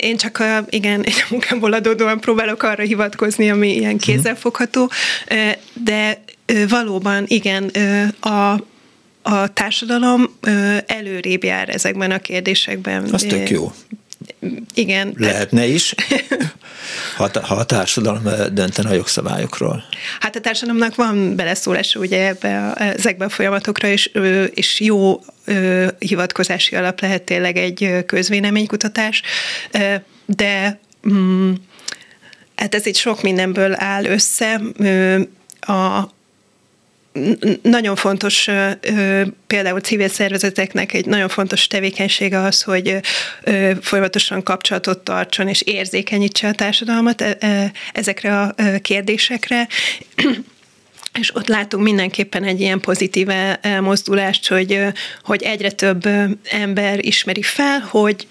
[0.00, 4.00] Én csak a, igen, egy munkámból adódóan próbálok arra hivatkozni, ami ilyen mhm.
[4.00, 4.90] kézzelfogható,
[5.84, 6.22] de
[6.68, 7.64] valóban igen,
[8.20, 8.56] a
[9.28, 10.38] a társadalom
[10.86, 13.08] előrébb jár ezekben a kérdésekben.
[13.12, 13.72] Az tök jó.
[14.74, 15.14] igen.
[15.16, 15.94] Lehetne is,
[17.16, 19.84] ha, ha a társadalom döntene a jogszabályokról.
[20.20, 24.10] Hát a társadalomnak van beleszólása ugye ebbe a, ezekbe a folyamatokra, és,
[24.54, 25.20] és jó
[25.98, 29.22] hivatkozási alap lehet tényleg egy közvéleménykutatás,
[30.26, 31.52] de mm,
[32.56, 34.60] hát ez itt sok mindenből áll össze.
[35.60, 36.14] A,
[37.62, 38.48] nagyon fontos
[39.46, 43.00] például civil szervezeteknek egy nagyon fontos tevékenysége az, hogy
[43.80, 49.68] folyamatosan kapcsolatot tartson és érzékenyítse a társadalmat e, e, ezekre a kérdésekre.
[51.20, 53.28] És ott látunk mindenképpen egy ilyen pozitív
[53.80, 54.80] mozdulást, hogy,
[55.22, 56.08] hogy egyre több
[56.50, 58.26] ember ismeri fel, hogy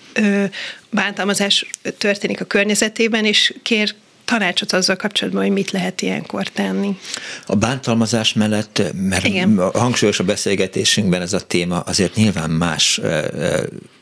[0.89, 1.65] bántalmazás
[1.97, 3.95] történik a környezetében, és kér
[4.25, 6.97] tanácsot azzal kapcsolatban, hogy mit lehet ilyenkor tenni.
[7.45, 9.71] A bántalmazás mellett, mert Igen.
[9.73, 13.01] hangsúlyos a beszélgetésünkben ez a téma, azért nyilván más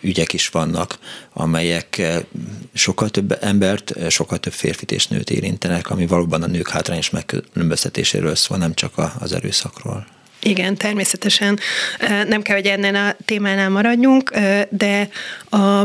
[0.02, 0.98] ügyek is vannak,
[1.34, 2.02] amelyek
[2.74, 8.36] sokkal több embert, sokkal több férfit és nőt érintenek, ami valóban a nők hátrányos megkülönböztetéséről
[8.36, 10.06] szól, nem csak az erőszakról.
[10.42, 11.60] Igen, természetesen
[12.28, 14.34] nem kell, hogy ennél a témánál maradjunk,
[14.70, 15.10] de
[15.50, 15.84] a,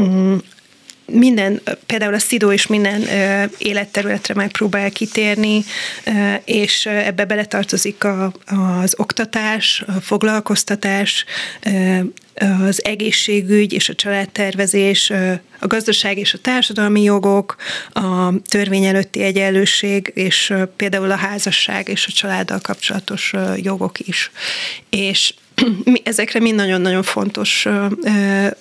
[0.00, 0.36] mm,
[1.12, 3.02] minden, például a SZIDO is minden
[3.58, 5.64] életterületre megpróbál kitérni,
[6.44, 8.32] és ebbe beletartozik a,
[8.82, 11.24] az oktatás, a foglalkoztatás,
[12.68, 15.10] az egészségügy és a családtervezés,
[15.58, 17.56] a gazdaság és a társadalmi jogok,
[17.92, 24.30] a törvény előtti egyenlőség, és például a házasság és a családdal kapcsolatos jogok is.
[24.90, 25.34] És
[26.02, 27.66] ezekre mind nagyon-nagyon fontos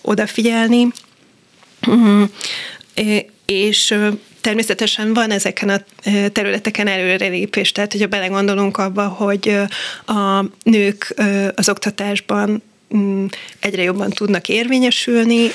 [0.01, 0.87] odafigyelni,
[1.89, 2.23] Mm-hmm.
[3.45, 3.95] És
[4.41, 5.81] természetesen van ezeken a
[6.31, 9.55] területeken előrelépés, tehát hogyha belegondolunk abba, hogy
[10.05, 11.15] a nők
[11.55, 12.63] az oktatásban
[12.95, 13.25] mm,
[13.59, 15.47] egyre jobban tudnak érvényesülni.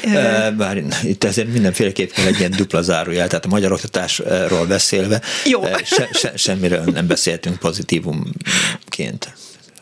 [0.57, 5.63] Bár itt ezért mindenféleképpen egy ilyen dupla zárójel, tehát a magyar oktatásról beszélve Jó.
[5.85, 9.35] Se, se, semmiről nem beszéltünk pozitívumként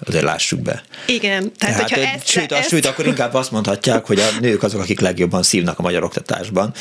[0.04, 0.82] azért lássuk be.
[1.06, 1.52] Igen.
[1.58, 2.68] Tehát, tehát ezt, sőt, ezt...
[2.68, 6.74] sőt, akkor inkább azt mondhatják, hogy a nők azok, akik legjobban szívnak a magyar oktatásban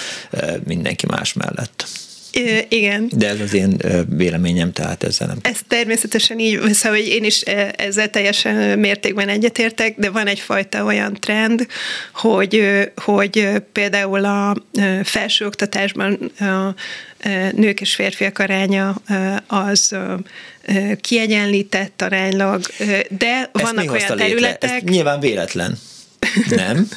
[0.64, 1.86] mindenki más mellett.
[2.70, 3.10] Igen.
[3.16, 3.78] De ez az én
[4.10, 5.38] véleményem, tehát ezzel nem.
[5.42, 7.42] Ez természetesen így, szóval hogy én is
[7.76, 11.68] ezzel teljesen mértékben egyetértek, de van egyfajta olyan trend,
[12.14, 12.64] hogy,
[12.96, 14.56] hogy például a
[15.04, 16.76] felsőoktatásban a
[17.52, 19.02] nők és férfiak aránya
[19.48, 19.96] az
[21.02, 22.62] kiegyenlített aránylag,
[23.10, 24.72] de Ezt vannak olyan területek...
[24.72, 25.78] Ez nyilván véletlen.
[26.50, 26.88] Nem?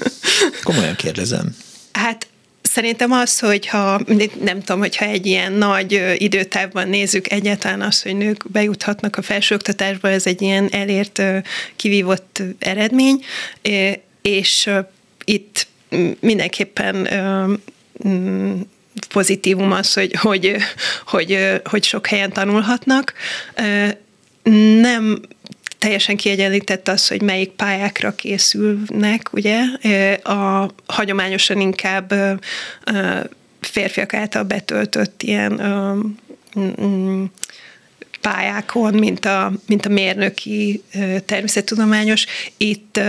[0.64, 1.56] Komolyan kérdezem.
[1.92, 2.26] Hát
[2.72, 4.00] szerintem az, hogyha
[4.40, 10.08] nem tudom, hogyha egy ilyen nagy időtávban nézzük egyáltalán az, hogy nők bejuthatnak a felsőoktatásba,
[10.08, 11.22] ez egy ilyen elért,
[11.76, 13.24] kivívott eredmény,
[14.22, 14.70] és
[15.24, 15.66] itt
[16.20, 17.08] mindenképpen
[19.08, 20.56] pozitívum az, hogy, hogy,
[21.06, 23.12] hogy, hogy sok helyen tanulhatnak.
[24.80, 25.20] Nem
[25.82, 29.60] teljesen kiegyenlített az, hogy melyik pályákra készülnek, ugye?
[30.22, 32.14] A hagyományosan inkább
[33.60, 35.60] férfiak által betöltött ilyen
[38.20, 40.82] pályákon, mint a, mint a mérnöki
[41.26, 42.26] természettudományos.
[42.56, 43.00] Itt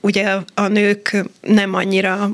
[0.00, 2.30] ugye a nők nem annyira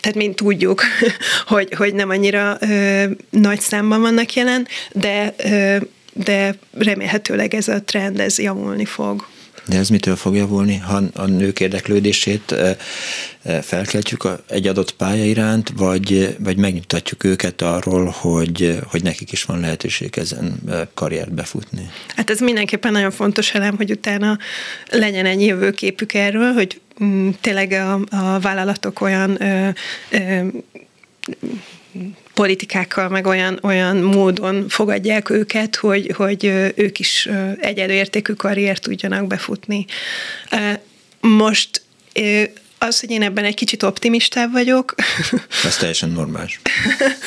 [0.00, 0.82] tehát mint tudjuk,
[1.52, 5.76] hogy, hogy nem annyira ö, nagy számban vannak jelen, de, ö,
[6.12, 9.26] de remélhetőleg ez a trend ez javulni fog.
[9.68, 12.54] De ez mitől fog javulni, ha a nők érdeklődését
[13.62, 19.60] felkeltjük egy adott pálya iránt, vagy, vagy megnyugtatjuk őket arról, hogy, hogy nekik is van
[19.60, 20.60] lehetőség ezen
[20.94, 21.90] karriert befutni?
[22.16, 24.38] Hát ez mindenképpen nagyon fontos elem, hogy utána
[24.90, 29.68] legyen egy jövőképük erről, hogy mm, tényleg a, a vállalatok olyan ö,
[30.10, 30.46] ö,
[32.38, 37.28] politikákkal, meg olyan, olyan módon fogadják őket, hogy, hogy ők is
[37.60, 39.86] egyenlő értékű karriert tudjanak befutni.
[41.20, 41.82] Most
[42.78, 44.94] az, hogy én ebben egy kicsit optimistább vagyok.
[45.64, 46.60] Ez teljesen normális.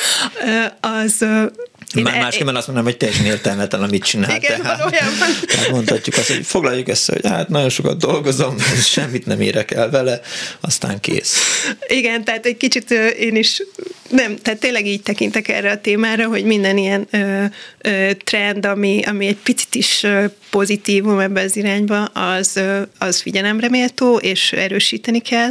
[1.04, 1.24] az
[1.96, 4.36] én Már e- másképpen azt mondom, hogy teljesen értelmetlen, amit csinál.
[4.36, 5.28] Igen, tehát, van olyan van.
[5.46, 8.58] Tehát mondhatjuk azt, hogy foglaljuk össze, hogy hát nagyon sokat dolgozom,
[8.94, 10.20] semmit nem érek el vele,
[10.60, 11.36] aztán kész.
[11.86, 13.62] Igen, tehát egy kicsit én is,
[14.10, 17.44] nem, tehát tényleg így tekintek erre a témára, hogy minden ilyen ö,
[17.78, 20.06] ö, trend, ami, ami egy picit is
[20.50, 22.60] pozitívum ebbe az irányba, az,
[22.98, 25.50] az figyelemre méltó, és erősíteni kell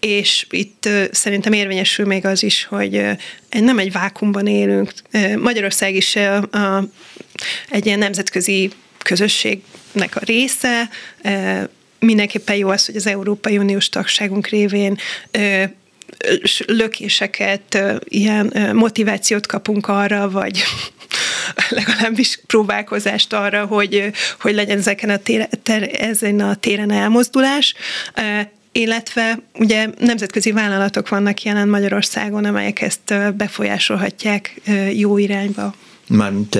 [0.00, 3.04] és itt szerintem érvényesül még az is, hogy
[3.50, 4.92] nem egy vákumban élünk.
[5.36, 6.84] Magyarország is a, a,
[7.68, 8.70] egy ilyen nemzetközi
[9.02, 10.88] közösségnek a része.
[11.98, 14.98] Mindenképpen jó az, hogy az Európai Uniós tagságunk révén
[16.66, 20.62] lökéseket, ilyen motivációt kapunk arra, vagy
[21.68, 24.10] legalábbis próbálkozást arra, hogy,
[24.40, 27.74] hogy legyen ezeken a téren, ezen a téren elmozdulás
[28.72, 34.60] illetve ugye nemzetközi vállalatok vannak jelen Magyarországon, amelyek ezt befolyásolhatják
[34.92, 35.74] jó irányba.
[36.08, 36.58] Mármint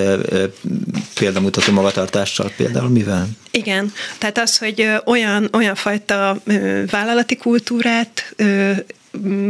[1.15, 3.27] példamutató magatartással például mivel?
[3.51, 6.41] Igen, tehát az, hogy olyan, olyan fajta
[6.89, 8.35] vállalati kultúrát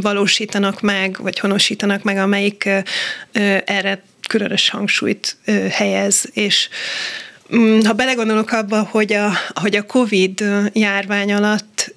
[0.02, 2.69] valósítanak meg, vagy honosítanak meg, amelyik
[3.65, 5.38] erre különös hangsúlyt
[5.69, 6.69] helyez, és
[7.56, 10.43] mm, ha belegondolok abba, hogy a, hogy a COVID
[10.74, 11.93] járvány alatt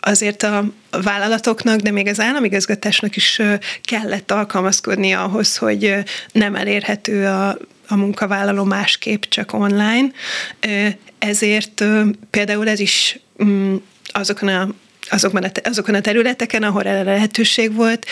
[0.00, 3.42] azért a vállalatoknak, de még az államigazgatásnak is
[3.82, 5.94] kellett alkalmazkodni ahhoz, hogy
[6.32, 7.48] nem elérhető a,
[7.88, 10.10] a munkavállaló másképp, csak online.
[11.18, 11.84] Ezért
[12.30, 13.74] például ez is mm,
[14.12, 14.68] azokon a
[15.10, 18.06] azokban a, azokon a területeken, ahol erre lehetőség volt,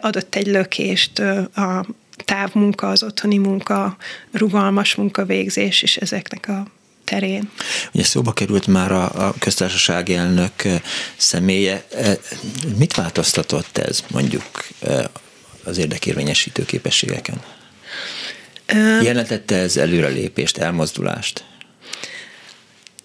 [0.00, 1.18] adott egy lökést
[1.54, 1.86] a
[2.24, 3.96] távmunka, az otthoni munka,
[4.32, 6.66] rugalmas munkavégzés és ezeknek a
[7.08, 7.50] terén.
[7.92, 10.52] Ugye szóba került már a, a köztársasági elnök
[11.16, 11.86] személye.
[12.78, 14.68] Mit változtatott ez mondjuk
[15.64, 17.42] az érdekérvényesítő képességeken?
[19.02, 21.44] Jelentette ez előrelépést, elmozdulást?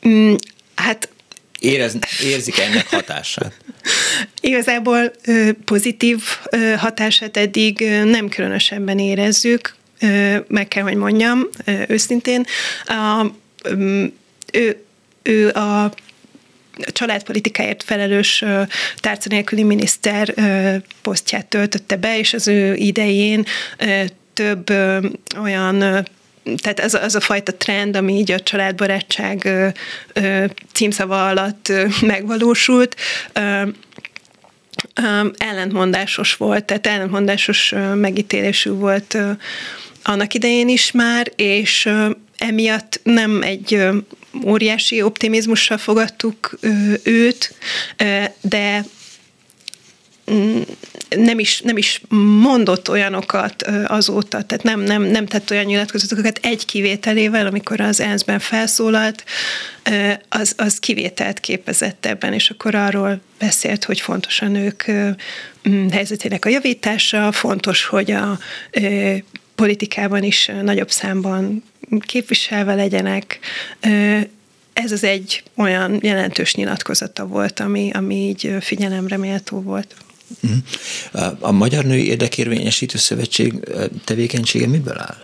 [0.08, 0.34] Mm,
[0.76, 1.08] hát
[1.60, 3.54] Érez, érzik ennek hatását?
[4.42, 5.12] Igazából
[5.66, 6.22] pozitív
[6.78, 9.76] hatását eddig nem különösebben érezzük,
[10.48, 11.48] meg kell, hogy mondjam
[11.88, 12.46] őszintén.
[12.86, 13.26] A,
[14.52, 14.84] ő,
[15.21, 15.93] ő a
[16.91, 18.43] családpolitikáért felelős
[18.95, 20.34] tárca nélküli miniszter
[21.02, 23.45] posztját töltötte be, és az ő idején
[24.34, 24.69] több
[25.41, 26.06] olyan
[26.56, 29.49] tehát ez az a fajta trend, ami így a családbarátság
[30.73, 31.71] címszava alatt
[32.02, 32.95] megvalósult,
[35.38, 39.17] ellentmondásos volt, tehát ellentmondásos megítélésű volt
[40.04, 41.89] annak idején is már, és
[42.38, 43.88] emiatt nem egy
[44.46, 46.60] óriási optimizmussal fogadtuk
[47.04, 47.56] őt,
[48.42, 48.86] de
[50.32, 50.62] mm,
[51.10, 52.02] nem is, nem is
[52.42, 58.39] mondott olyanokat azóta, tehát nem, nem, nem tett olyan nyilatkozatokat egy kivételével, amikor az ENSZ-ben
[58.39, 59.24] felszólalt,
[60.30, 64.92] az, az kivételt képezett ebben, és akkor arról beszélt, hogy fontos a nők
[65.70, 68.39] mm, helyzetének a javítása, fontos, hogy a
[69.56, 71.63] politikában is nagyobb számban
[72.00, 73.39] képviselve legyenek.
[74.74, 79.96] Ez az egy olyan jelentős nyilatkozata volt, ami, ami így figyelemre méltó volt.
[80.39, 80.54] Mhm.
[81.39, 83.54] A Magyar Női Érdekérvényesítő Szövetség
[84.04, 85.18] tevékenysége miből áll?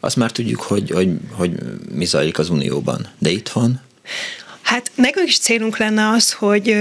[0.00, 1.52] Azt már tudjuk, hogy, hogy, hogy
[1.92, 3.80] mi zajlik az Unióban, de itthon?
[4.68, 6.76] Hát nekünk is célunk lenne az, hogy,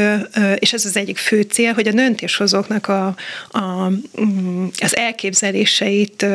[0.56, 3.16] és ez az egyik fő cél, hogy a döntéshozóknak a,
[3.52, 3.90] a,
[4.22, 6.26] mm, az elképzeléseit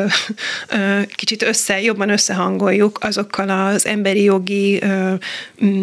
[1.15, 4.81] kicsit össze, jobban összehangoljuk azokkal az emberi jogi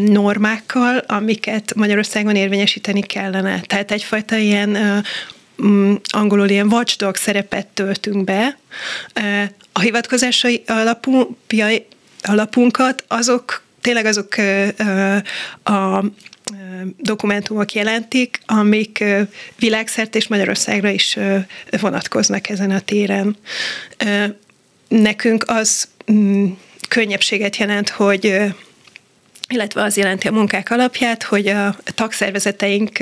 [0.06, 3.60] normákkal, amiket Magyarországon érvényesíteni kellene.
[3.60, 5.04] Tehát egyfajta ilyen
[5.62, 8.58] mm, angolul ilyen watchdog szerepet töltünk be.
[9.72, 11.36] A hivatkozásai alapú,
[12.22, 14.34] alapunkat azok tényleg azok
[15.64, 16.04] a
[16.96, 19.04] dokumentumok jelentik, amik
[19.58, 21.18] világszerte és Magyarországra is
[21.80, 23.36] vonatkoznak ezen a téren.
[24.88, 26.46] Nekünk az mm,
[26.88, 28.54] könnyebbséget jelent, hogy
[29.50, 32.98] illetve az jelenti a munkák alapját, hogy a tagszervezeteink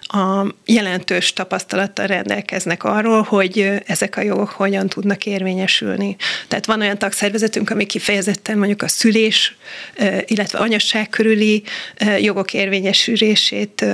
[0.00, 6.16] a jelentős tapasztalattal rendelkeznek arról, hogy ezek a jogok hogyan tudnak érvényesülni.
[6.48, 9.56] Tehát van olyan tagszervezetünk, ami kifejezetten mondjuk a szülés,
[10.26, 11.62] illetve anyasság körüli
[12.20, 13.84] jogok érvényesülését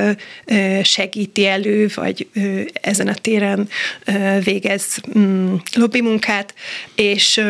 [0.82, 2.28] segíti elő, vagy
[2.72, 3.68] ezen a téren
[4.44, 6.54] végez mm, lobby munkát,
[6.94, 7.40] és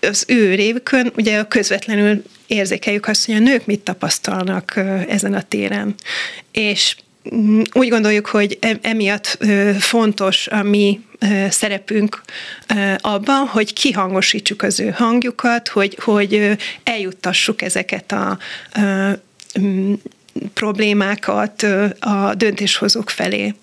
[0.00, 5.94] az ő révükön ugye közvetlenül érzékeljük azt, hogy a nők mit tapasztalnak ezen a téren.
[6.52, 6.96] És
[7.34, 9.38] mm, úgy gondoljuk, hogy e, emiatt
[9.78, 11.00] fontos a mi
[11.48, 12.22] szerepünk
[13.00, 18.38] abban, hogy kihangosítsuk az ő hangjukat, hogy, hogy eljuttassuk ezeket a
[20.54, 21.62] problémákat
[22.00, 23.54] a döntéshozók felé.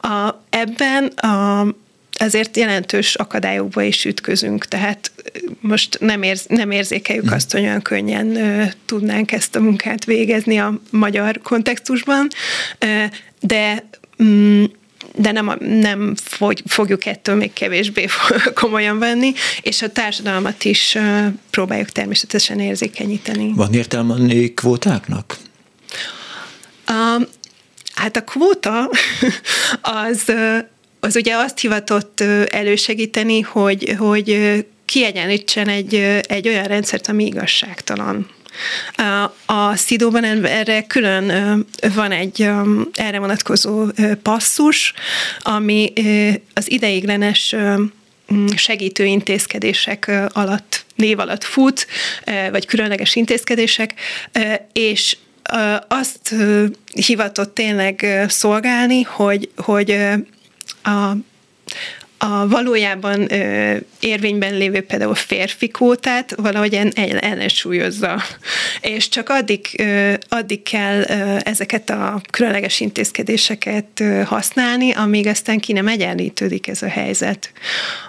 [0.00, 1.66] A, ebben a
[2.18, 5.12] ezért jelentős akadályokba is ütközünk, tehát
[5.60, 7.32] most nem, érz, nem érzékeljük mm.
[7.32, 12.28] azt, hogy olyan könnyen ö, tudnánk ezt a munkát végezni a magyar kontextusban,
[12.78, 13.04] ö,
[13.40, 13.88] de
[14.22, 14.64] mm,
[15.14, 16.14] de nem, nem
[16.66, 18.06] fogjuk ettől még kevésbé
[18.60, 20.96] komolyan venni, és a társadalmat is
[21.50, 23.52] próbáljuk természetesen érzékenyíteni.
[23.54, 25.36] Van értelme a kvótáknak?
[26.86, 27.22] A,
[27.98, 28.90] Hát a kvóta
[30.10, 30.32] az,
[31.00, 32.20] az ugye azt hivatott
[32.50, 34.38] elősegíteni, hogy, hogy
[34.84, 35.94] kiegyenlítsen egy,
[36.28, 38.30] egy olyan rendszert, ami igazságtalan.
[39.46, 42.48] A Szidóban erre külön van egy
[42.94, 43.86] erre vonatkozó
[44.22, 44.92] passzus,
[45.40, 45.92] ami
[46.54, 47.54] az ideiglenes
[48.56, 51.86] segítő intézkedések alatt, név alatt fut,
[52.50, 53.94] vagy különleges intézkedések,
[54.72, 55.16] és
[55.88, 56.34] azt
[57.06, 59.98] hivatott tényleg szolgálni, hogy, hogy
[60.82, 61.16] a,
[62.18, 68.22] a valójában ö, érvényben lévő például férfi kótát valahogy en, ellensúlyozza.
[68.80, 75.58] És csak addig, ö, addig kell ö, ezeket a különleges intézkedéseket ö, használni, amíg aztán
[75.58, 77.52] ki nem egyenlítődik ez a helyzet.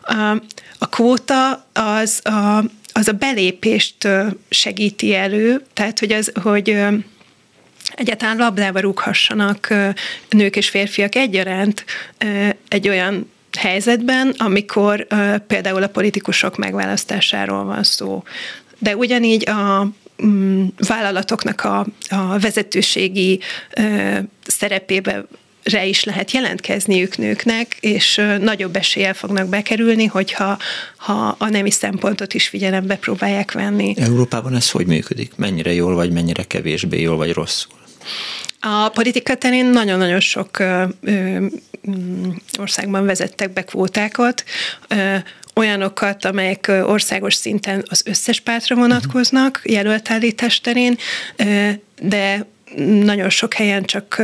[0.02, 0.36] A,
[0.78, 2.64] a kvóta az a,
[2.94, 4.08] az a belépést
[4.50, 6.78] segíti elő, tehát hogy, az, hogy
[7.96, 9.74] egyáltalán labdába rúghassanak
[10.30, 11.86] nők és férfiak egyaránt
[12.68, 15.08] egy olyan helyzetben, amikor
[15.48, 18.24] például a politikusok megválasztásáról van szó.
[18.78, 19.88] De ugyanígy a
[20.26, 23.40] mm, vállalatoknak a, a vezetőségi
[24.46, 25.26] szerepébe
[25.70, 30.58] re is lehet jelentkezniük nőknek, és nagyobb eséllyel fognak bekerülni, hogyha
[30.98, 33.94] ha a nemi szempontot is figyelembe próbálják venni.
[33.98, 35.32] Európában ez hogy működik?
[35.36, 37.78] Mennyire jól, vagy mennyire kevésbé jól, vagy rosszul?
[38.60, 41.46] A politika terén nagyon-nagyon sok ö, ö,
[42.60, 44.44] országban vezettek be kvótákat,
[44.88, 45.16] ö,
[45.56, 50.98] olyanokat, amelyek országos szinten az összes pártra vonatkoznak, jelöltállítás terén,
[51.36, 51.70] ö,
[52.02, 52.46] de
[53.04, 54.22] nagyon sok helyen csak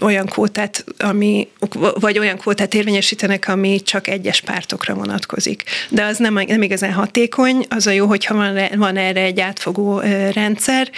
[0.00, 1.48] olyan kvótát, ami,
[1.94, 5.62] vagy olyan kvótát érvényesítenek, ami csak egyes pártokra vonatkozik.
[5.88, 10.00] De az nem, nem igazán hatékony, az a jó, hogyha van, van erre egy átfogó
[10.32, 10.90] rendszer,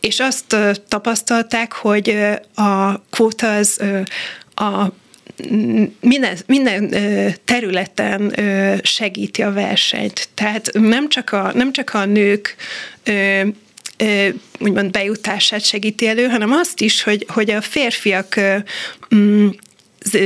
[0.00, 0.56] és azt
[0.88, 2.16] tapasztalták, hogy
[2.54, 3.80] a kvóta az
[4.54, 4.86] a
[6.00, 6.94] minden, minden
[7.44, 8.34] területen
[8.82, 10.28] segíti a versenyt.
[10.34, 12.56] Tehát nem csak a, nem csak a nők
[14.58, 18.40] úgymond bejutását segíti elő, hanem azt is, hogy, hogy a férfiak
[19.14, 19.48] mm,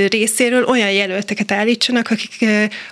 [0.08, 2.44] részéről olyan jelölteket állítsanak, akik,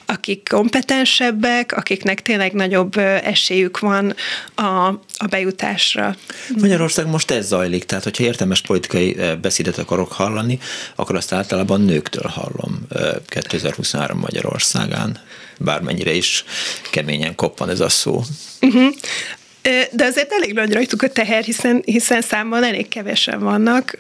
[0.07, 4.15] akik kompetensebbek, akiknek tényleg nagyobb esélyük van
[4.55, 6.17] a, a bejutásra.
[6.61, 10.59] Magyarország most ez zajlik, tehát hogyha értelmes politikai beszédet akarok hallani,
[10.95, 12.87] akkor azt általában nőktől hallom
[13.27, 15.21] 2023 Magyarországán,
[15.59, 16.45] bármennyire is
[16.91, 18.23] keményen koppan ez a szó.
[18.61, 18.95] Uh-huh.
[19.93, 23.99] De azért elég nagy rajtuk a teher, hiszen, hiszen számban elég kevesen vannak,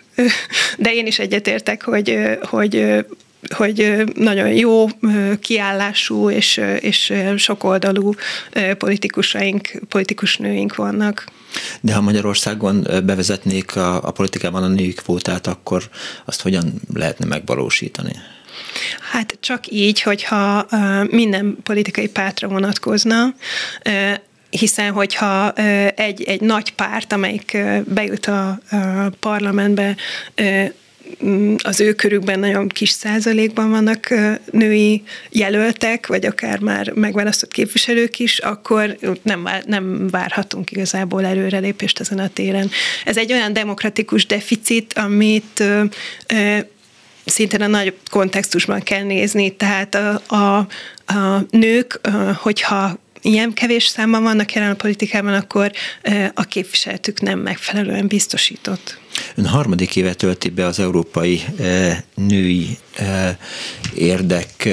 [0.78, 3.04] de én is egyetértek, hogy, hogy
[3.48, 4.86] hogy nagyon jó
[5.40, 8.14] kiállású és, és sokoldalú
[8.78, 11.24] politikusaink, politikus nőink vannak.
[11.80, 15.88] De ha Magyarországon bevezetnék a, a politikában a női kvótát, akkor
[16.24, 18.12] azt hogyan lehetne megvalósítani?
[19.10, 20.66] Hát csak így, hogyha
[21.10, 23.34] minden politikai pártra vonatkozna,
[24.59, 25.52] hiszen hogyha
[25.94, 28.59] egy, egy nagy párt, amelyik bejut a, a
[29.20, 29.96] parlamentbe,
[31.62, 34.14] az ő körükben nagyon kis százalékban vannak
[34.50, 42.18] női jelöltek, vagy akár már megválasztott képviselők is, akkor nem, nem várhatunk igazából előrelépést ezen
[42.18, 42.70] a téren.
[43.05, 45.62] Ez egy olyan demokratikus deficit, amit
[47.24, 50.57] szintén a nagy kontextusban kell nézni, tehát a, a,
[51.12, 52.00] a nők,
[52.36, 55.72] hogyha ilyen kevés számban vannak jelen a politikában, akkor
[56.34, 58.98] a képviseletük nem megfelelően biztosított.
[59.34, 61.42] Ön harmadik éve tölti be az európai
[62.14, 62.78] női
[63.94, 64.68] érdek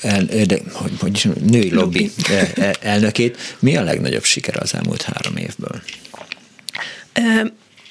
[0.00, 2.76] el, de, hogy, hogy női lobby, lobby.
[2.80, 3.56] elnökét.
[3.58, 5.82] Mi a legnagyobb siker az elmúlt három évből?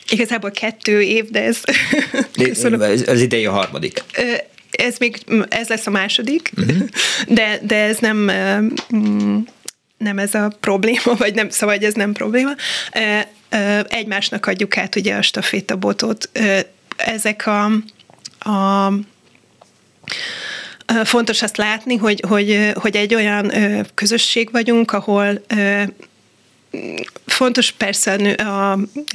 [0.10, 1.62] Igazából kettő év, de ez...
[2.44, 2.82] Köszönöm.
[2.82, 4.04] Ez, idei a harmadik
[4.74, 5.18] ez még,
[5.50, 6.88] ez lesz a második, uh-huh.
[7.28, 8.32] de, de ez nem
[9.98, 12.52] nem ez a probléma, vagy nem, szóval ez nem probléma.
[13.88, 16.30] Egymásnak adjuk át ugye a stafétabotot.
[16.96, 17.64] Ezek a,
[18.50, 18.94] a
[21.04, 23.52] Fontos azt látni, hogy, hogy, hogy egy olyan
[23.94, 25.46] közösség vagyunk, ahol
[27.26, 28.36] Fontos persze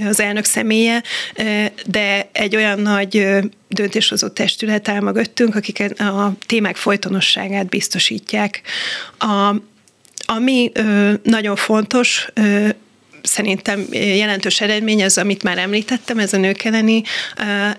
[0.04, 1.02] az elnök személye,
[1.86, 3.26] de egy olyan nagy
[3.68, 8.62] döntéshozó testület áll mögöttünk, akik a témák folytonosságát biztosítják.
[9.18, 9.54] A,
[10.26, 10.72] ami
[11.22, 12.28] nagyon fontos,
[13.22, 17.02] szerintem jelentős eredmény az, amit már említettem, ez a nők elleni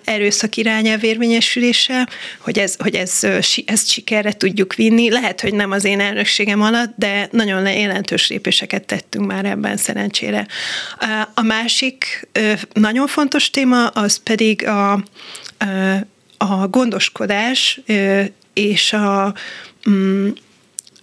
[0.03, 2.07] erőszak irányelv érvényesülése,
[2.39, 3.19] hogy, ez, hogy ez,
[3.65, 5.09] ezt sikerre tudjuk vinni.
[5.09, 10.47] Lehet, hogy nem az én elnökségem alatt, de nagyon jelentős lépéseket tettünk már ebben szerencsére.
[11.33, 12.27] A másik
[12.73, 15.03] nagyon fontos téma, az pedig a,
[16.37, 17.81] a gondoskodás
[18.53, 19.33] és a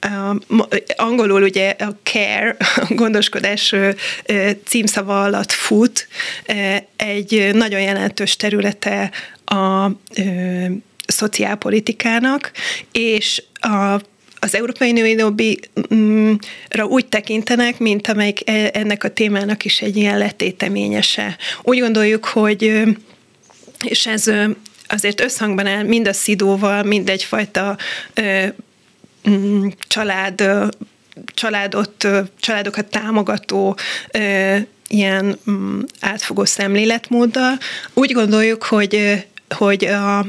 [0.09, 0.59] mm,
[0.97, 3.75] angolul ugye a care, a gondoskodás
[4.65, 6.09] címszava alatt fut,
[6.97, 9.11] egy nagyon jelentős területe
[9.45, 9.91] a
[11.07, 12.53] szociálpolitikának,
[12.93, 14.01] és a
[14.39, 20.19] az Európai Női Lobby-ra úgy tekintenek, mint amelyik e, ennek a témának is egy ilyen
[20.19, 21.37] letéteményese.
[21.63, 22.83] Úgy gondoljuk, hogy
[23.85, 24.31] és ez
[24.89, 27.77] azért összhangban áll mind a szidóval, mind egyfajta
[28.21, 28.47] Mm,
[29.89, 30.43] család,
[31.25, 32.09] családot,
[32.41, 33.77] családokat támogató
[34.89, 37.59] ilyen mm, átfogó szemléletmóddal.
[37.95, 40.27] Úgy gondoljuk, hogy, hogy a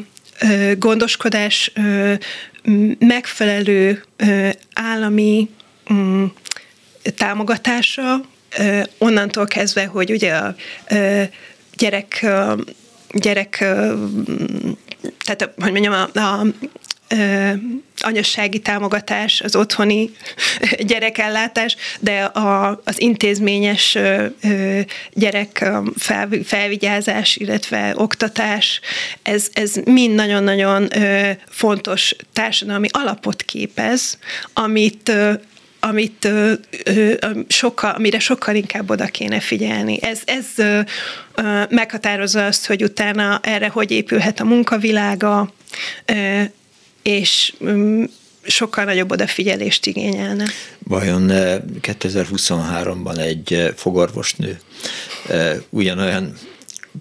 [0.77, 1.71] gondoskodás
[2.99, 4.03] megfelelő
[4.73, 5.49] állami
[5.93, 6.25] mm,
[7.15, 8.21] támogatása,
[8.97, 10.55] onnantól kezdve, hogy ugye a
[11.77, 12.25] gyerek,
[13.11, 13.57] gyerek
[15.19, 16.45] tehát, hogy mondjam, a, a
[17.99, 20.09] anyassági támogatás, az otthoni
[20.79, 23.97] gyerekellátás, de a, az intézményes
[25.13, 28.79] gyerek fel, felvigyázás, illetve oktatás,
[29.23, 30.87] ez, ez mind nagyon-nagyon
[31.49, 34.17] fontos társadalmi alapot képez,
[34.53, 35.11] amit
[35.79, 36.29] amit
[37.47, 39.99] sokkal, amire sokkal inkább oda kéne figyelni.
[40.01, 40.45] Ez, ez
[41.69, 45.53] meghatározza azt, hogy utána erre hogy épülhet a munkavilága,
[47.07, 48.03] és mm,
[48.43, 50.45] sokkal nagyobb odafigyelést igényelne.
[50.79, 51.27] Vajon
[51.81, 54.59] 2023-ban egy fogorvosnő
[55.69, 56.33] ugyanolyan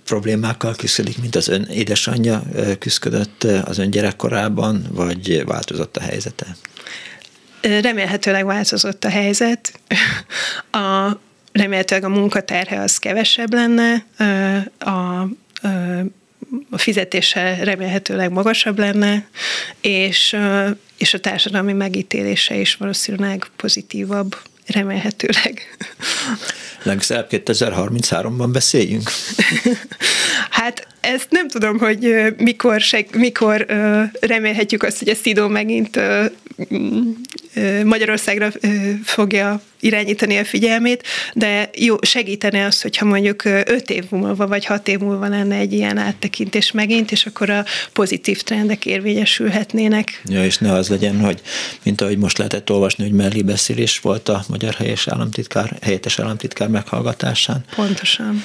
[0.04, 2.42] problémákkal küzdik, mint az ön édesanyja
[2.78, 6.46] küzdött az ön gyerekkorában, vagy változott a helyzete?
[7.60, 9.80] Remélhetőleg változott a helyzet.
[10.70, 11.10] A,
[11.52, 14.04] remélhetőleg a munkaterhe az kevesebb lenne,
[14.78, 15.28] a, a
[16.70, 19.26] a fizetése remélhetőleg magasabb lenne,
[19.80, 20.36] és,
[20.98, 24.36] és a társadalmi megítélése is valószínűleg pozitívabb,
[24.66, 25.76] remélhetőleg.
[26.82, 29.10] Legfeljebb 2033-ban beszéljünk?
[30.50, 32.82] hát ezt nem tudom, hogy mikor,
[33.12, 33.66] mikor
[34.20, 36.00] remélhetjük azt, hogy a SZIDO megint
[37.84, 38.52] Magyarországra
[39.04, 41.02] fogja irányítani a figyelmét,
[41.34, 45.72] de jó, segítene az, hogyha mondjuk öt év múlva vagy hat év múlva lenne egy
[45.72, 50.22] ilyen áttekintés megint, és akkor a pozitív trendek érvényesülhetnének.
[50.24, 51.40] Ja, és ne az legyen, hogy
[51.82, 56.68] mint ahogy most lehetett olvasni, hogy mellé beszélés volt a magyar helyes államtitkár, helyettes államtitkár
[56.68, 57.64] meghallgatásán.
[57.74, 58.42] Pontosan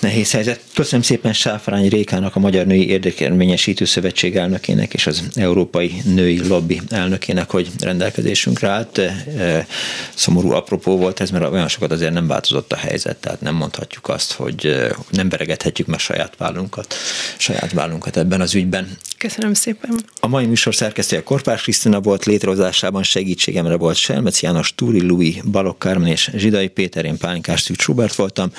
[0.00, 0.60] nehéz helyzet.
[0.74, 6.80] Köszönöm szépen Sáfrány Rékának, a Magyar Női Érdekérvényesítő Szövetség elnökének és az Európai Női Lobby
[6.88, 8.98] elnökének, hogy rendelkezésünkre állt.
[8.98, 9.66] E,
[10.14, 14.08] szomorú apropó volt ez, mert olyan sokat azért nem változott a helyzet, tehát nem mondhatjuk
[14.08, 16.94] azt, hogy e, nem beregethetjük meg saját vállunkat,
[17.36, 18.98] saját vállunkat ebben az ügyben.
[19.18, 20.04] Köszönöm szépen.
[20.20, 25.78] A mai műsor szerkesztője Korpás Krisztina volt, létrehozásában segítségemre volt Selmec János, Túri Louis, Balok
[25.78, 28.52] Kármen és Zsidai Péter, én Pálinkás Szűcs Robert voltam.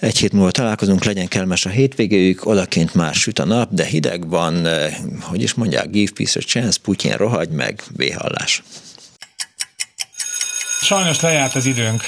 [0.00, 4.28] Egy hét múlva találkozunk, legyen kellemes a hétvégéjük, odakint már süt a nap, de hideg
[4.28, 4.94] van, eh,
[5.30, 8.62] hogy is mondják, give peace a chance, Putyin rohagy meg, véhallás.
[10.80, 12.00] Sajnos lejárt az időnk,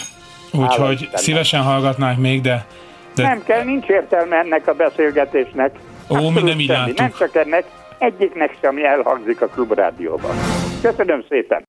[0.52, 2.66] úgyhogy szívesen hallgatnánk még, de,
[3.14, 3.22] de...
[3.22, 5.70] Nem kell, nincs értelme ennek a beszélgetésnek.
[6.08, 7.64] Ó, mi nem így Nem csak ennek,
[7.98, 10.36] egyiknek sem elhangzik a klubrádióban.
[10.82, 11.63] Köszönöm szépen!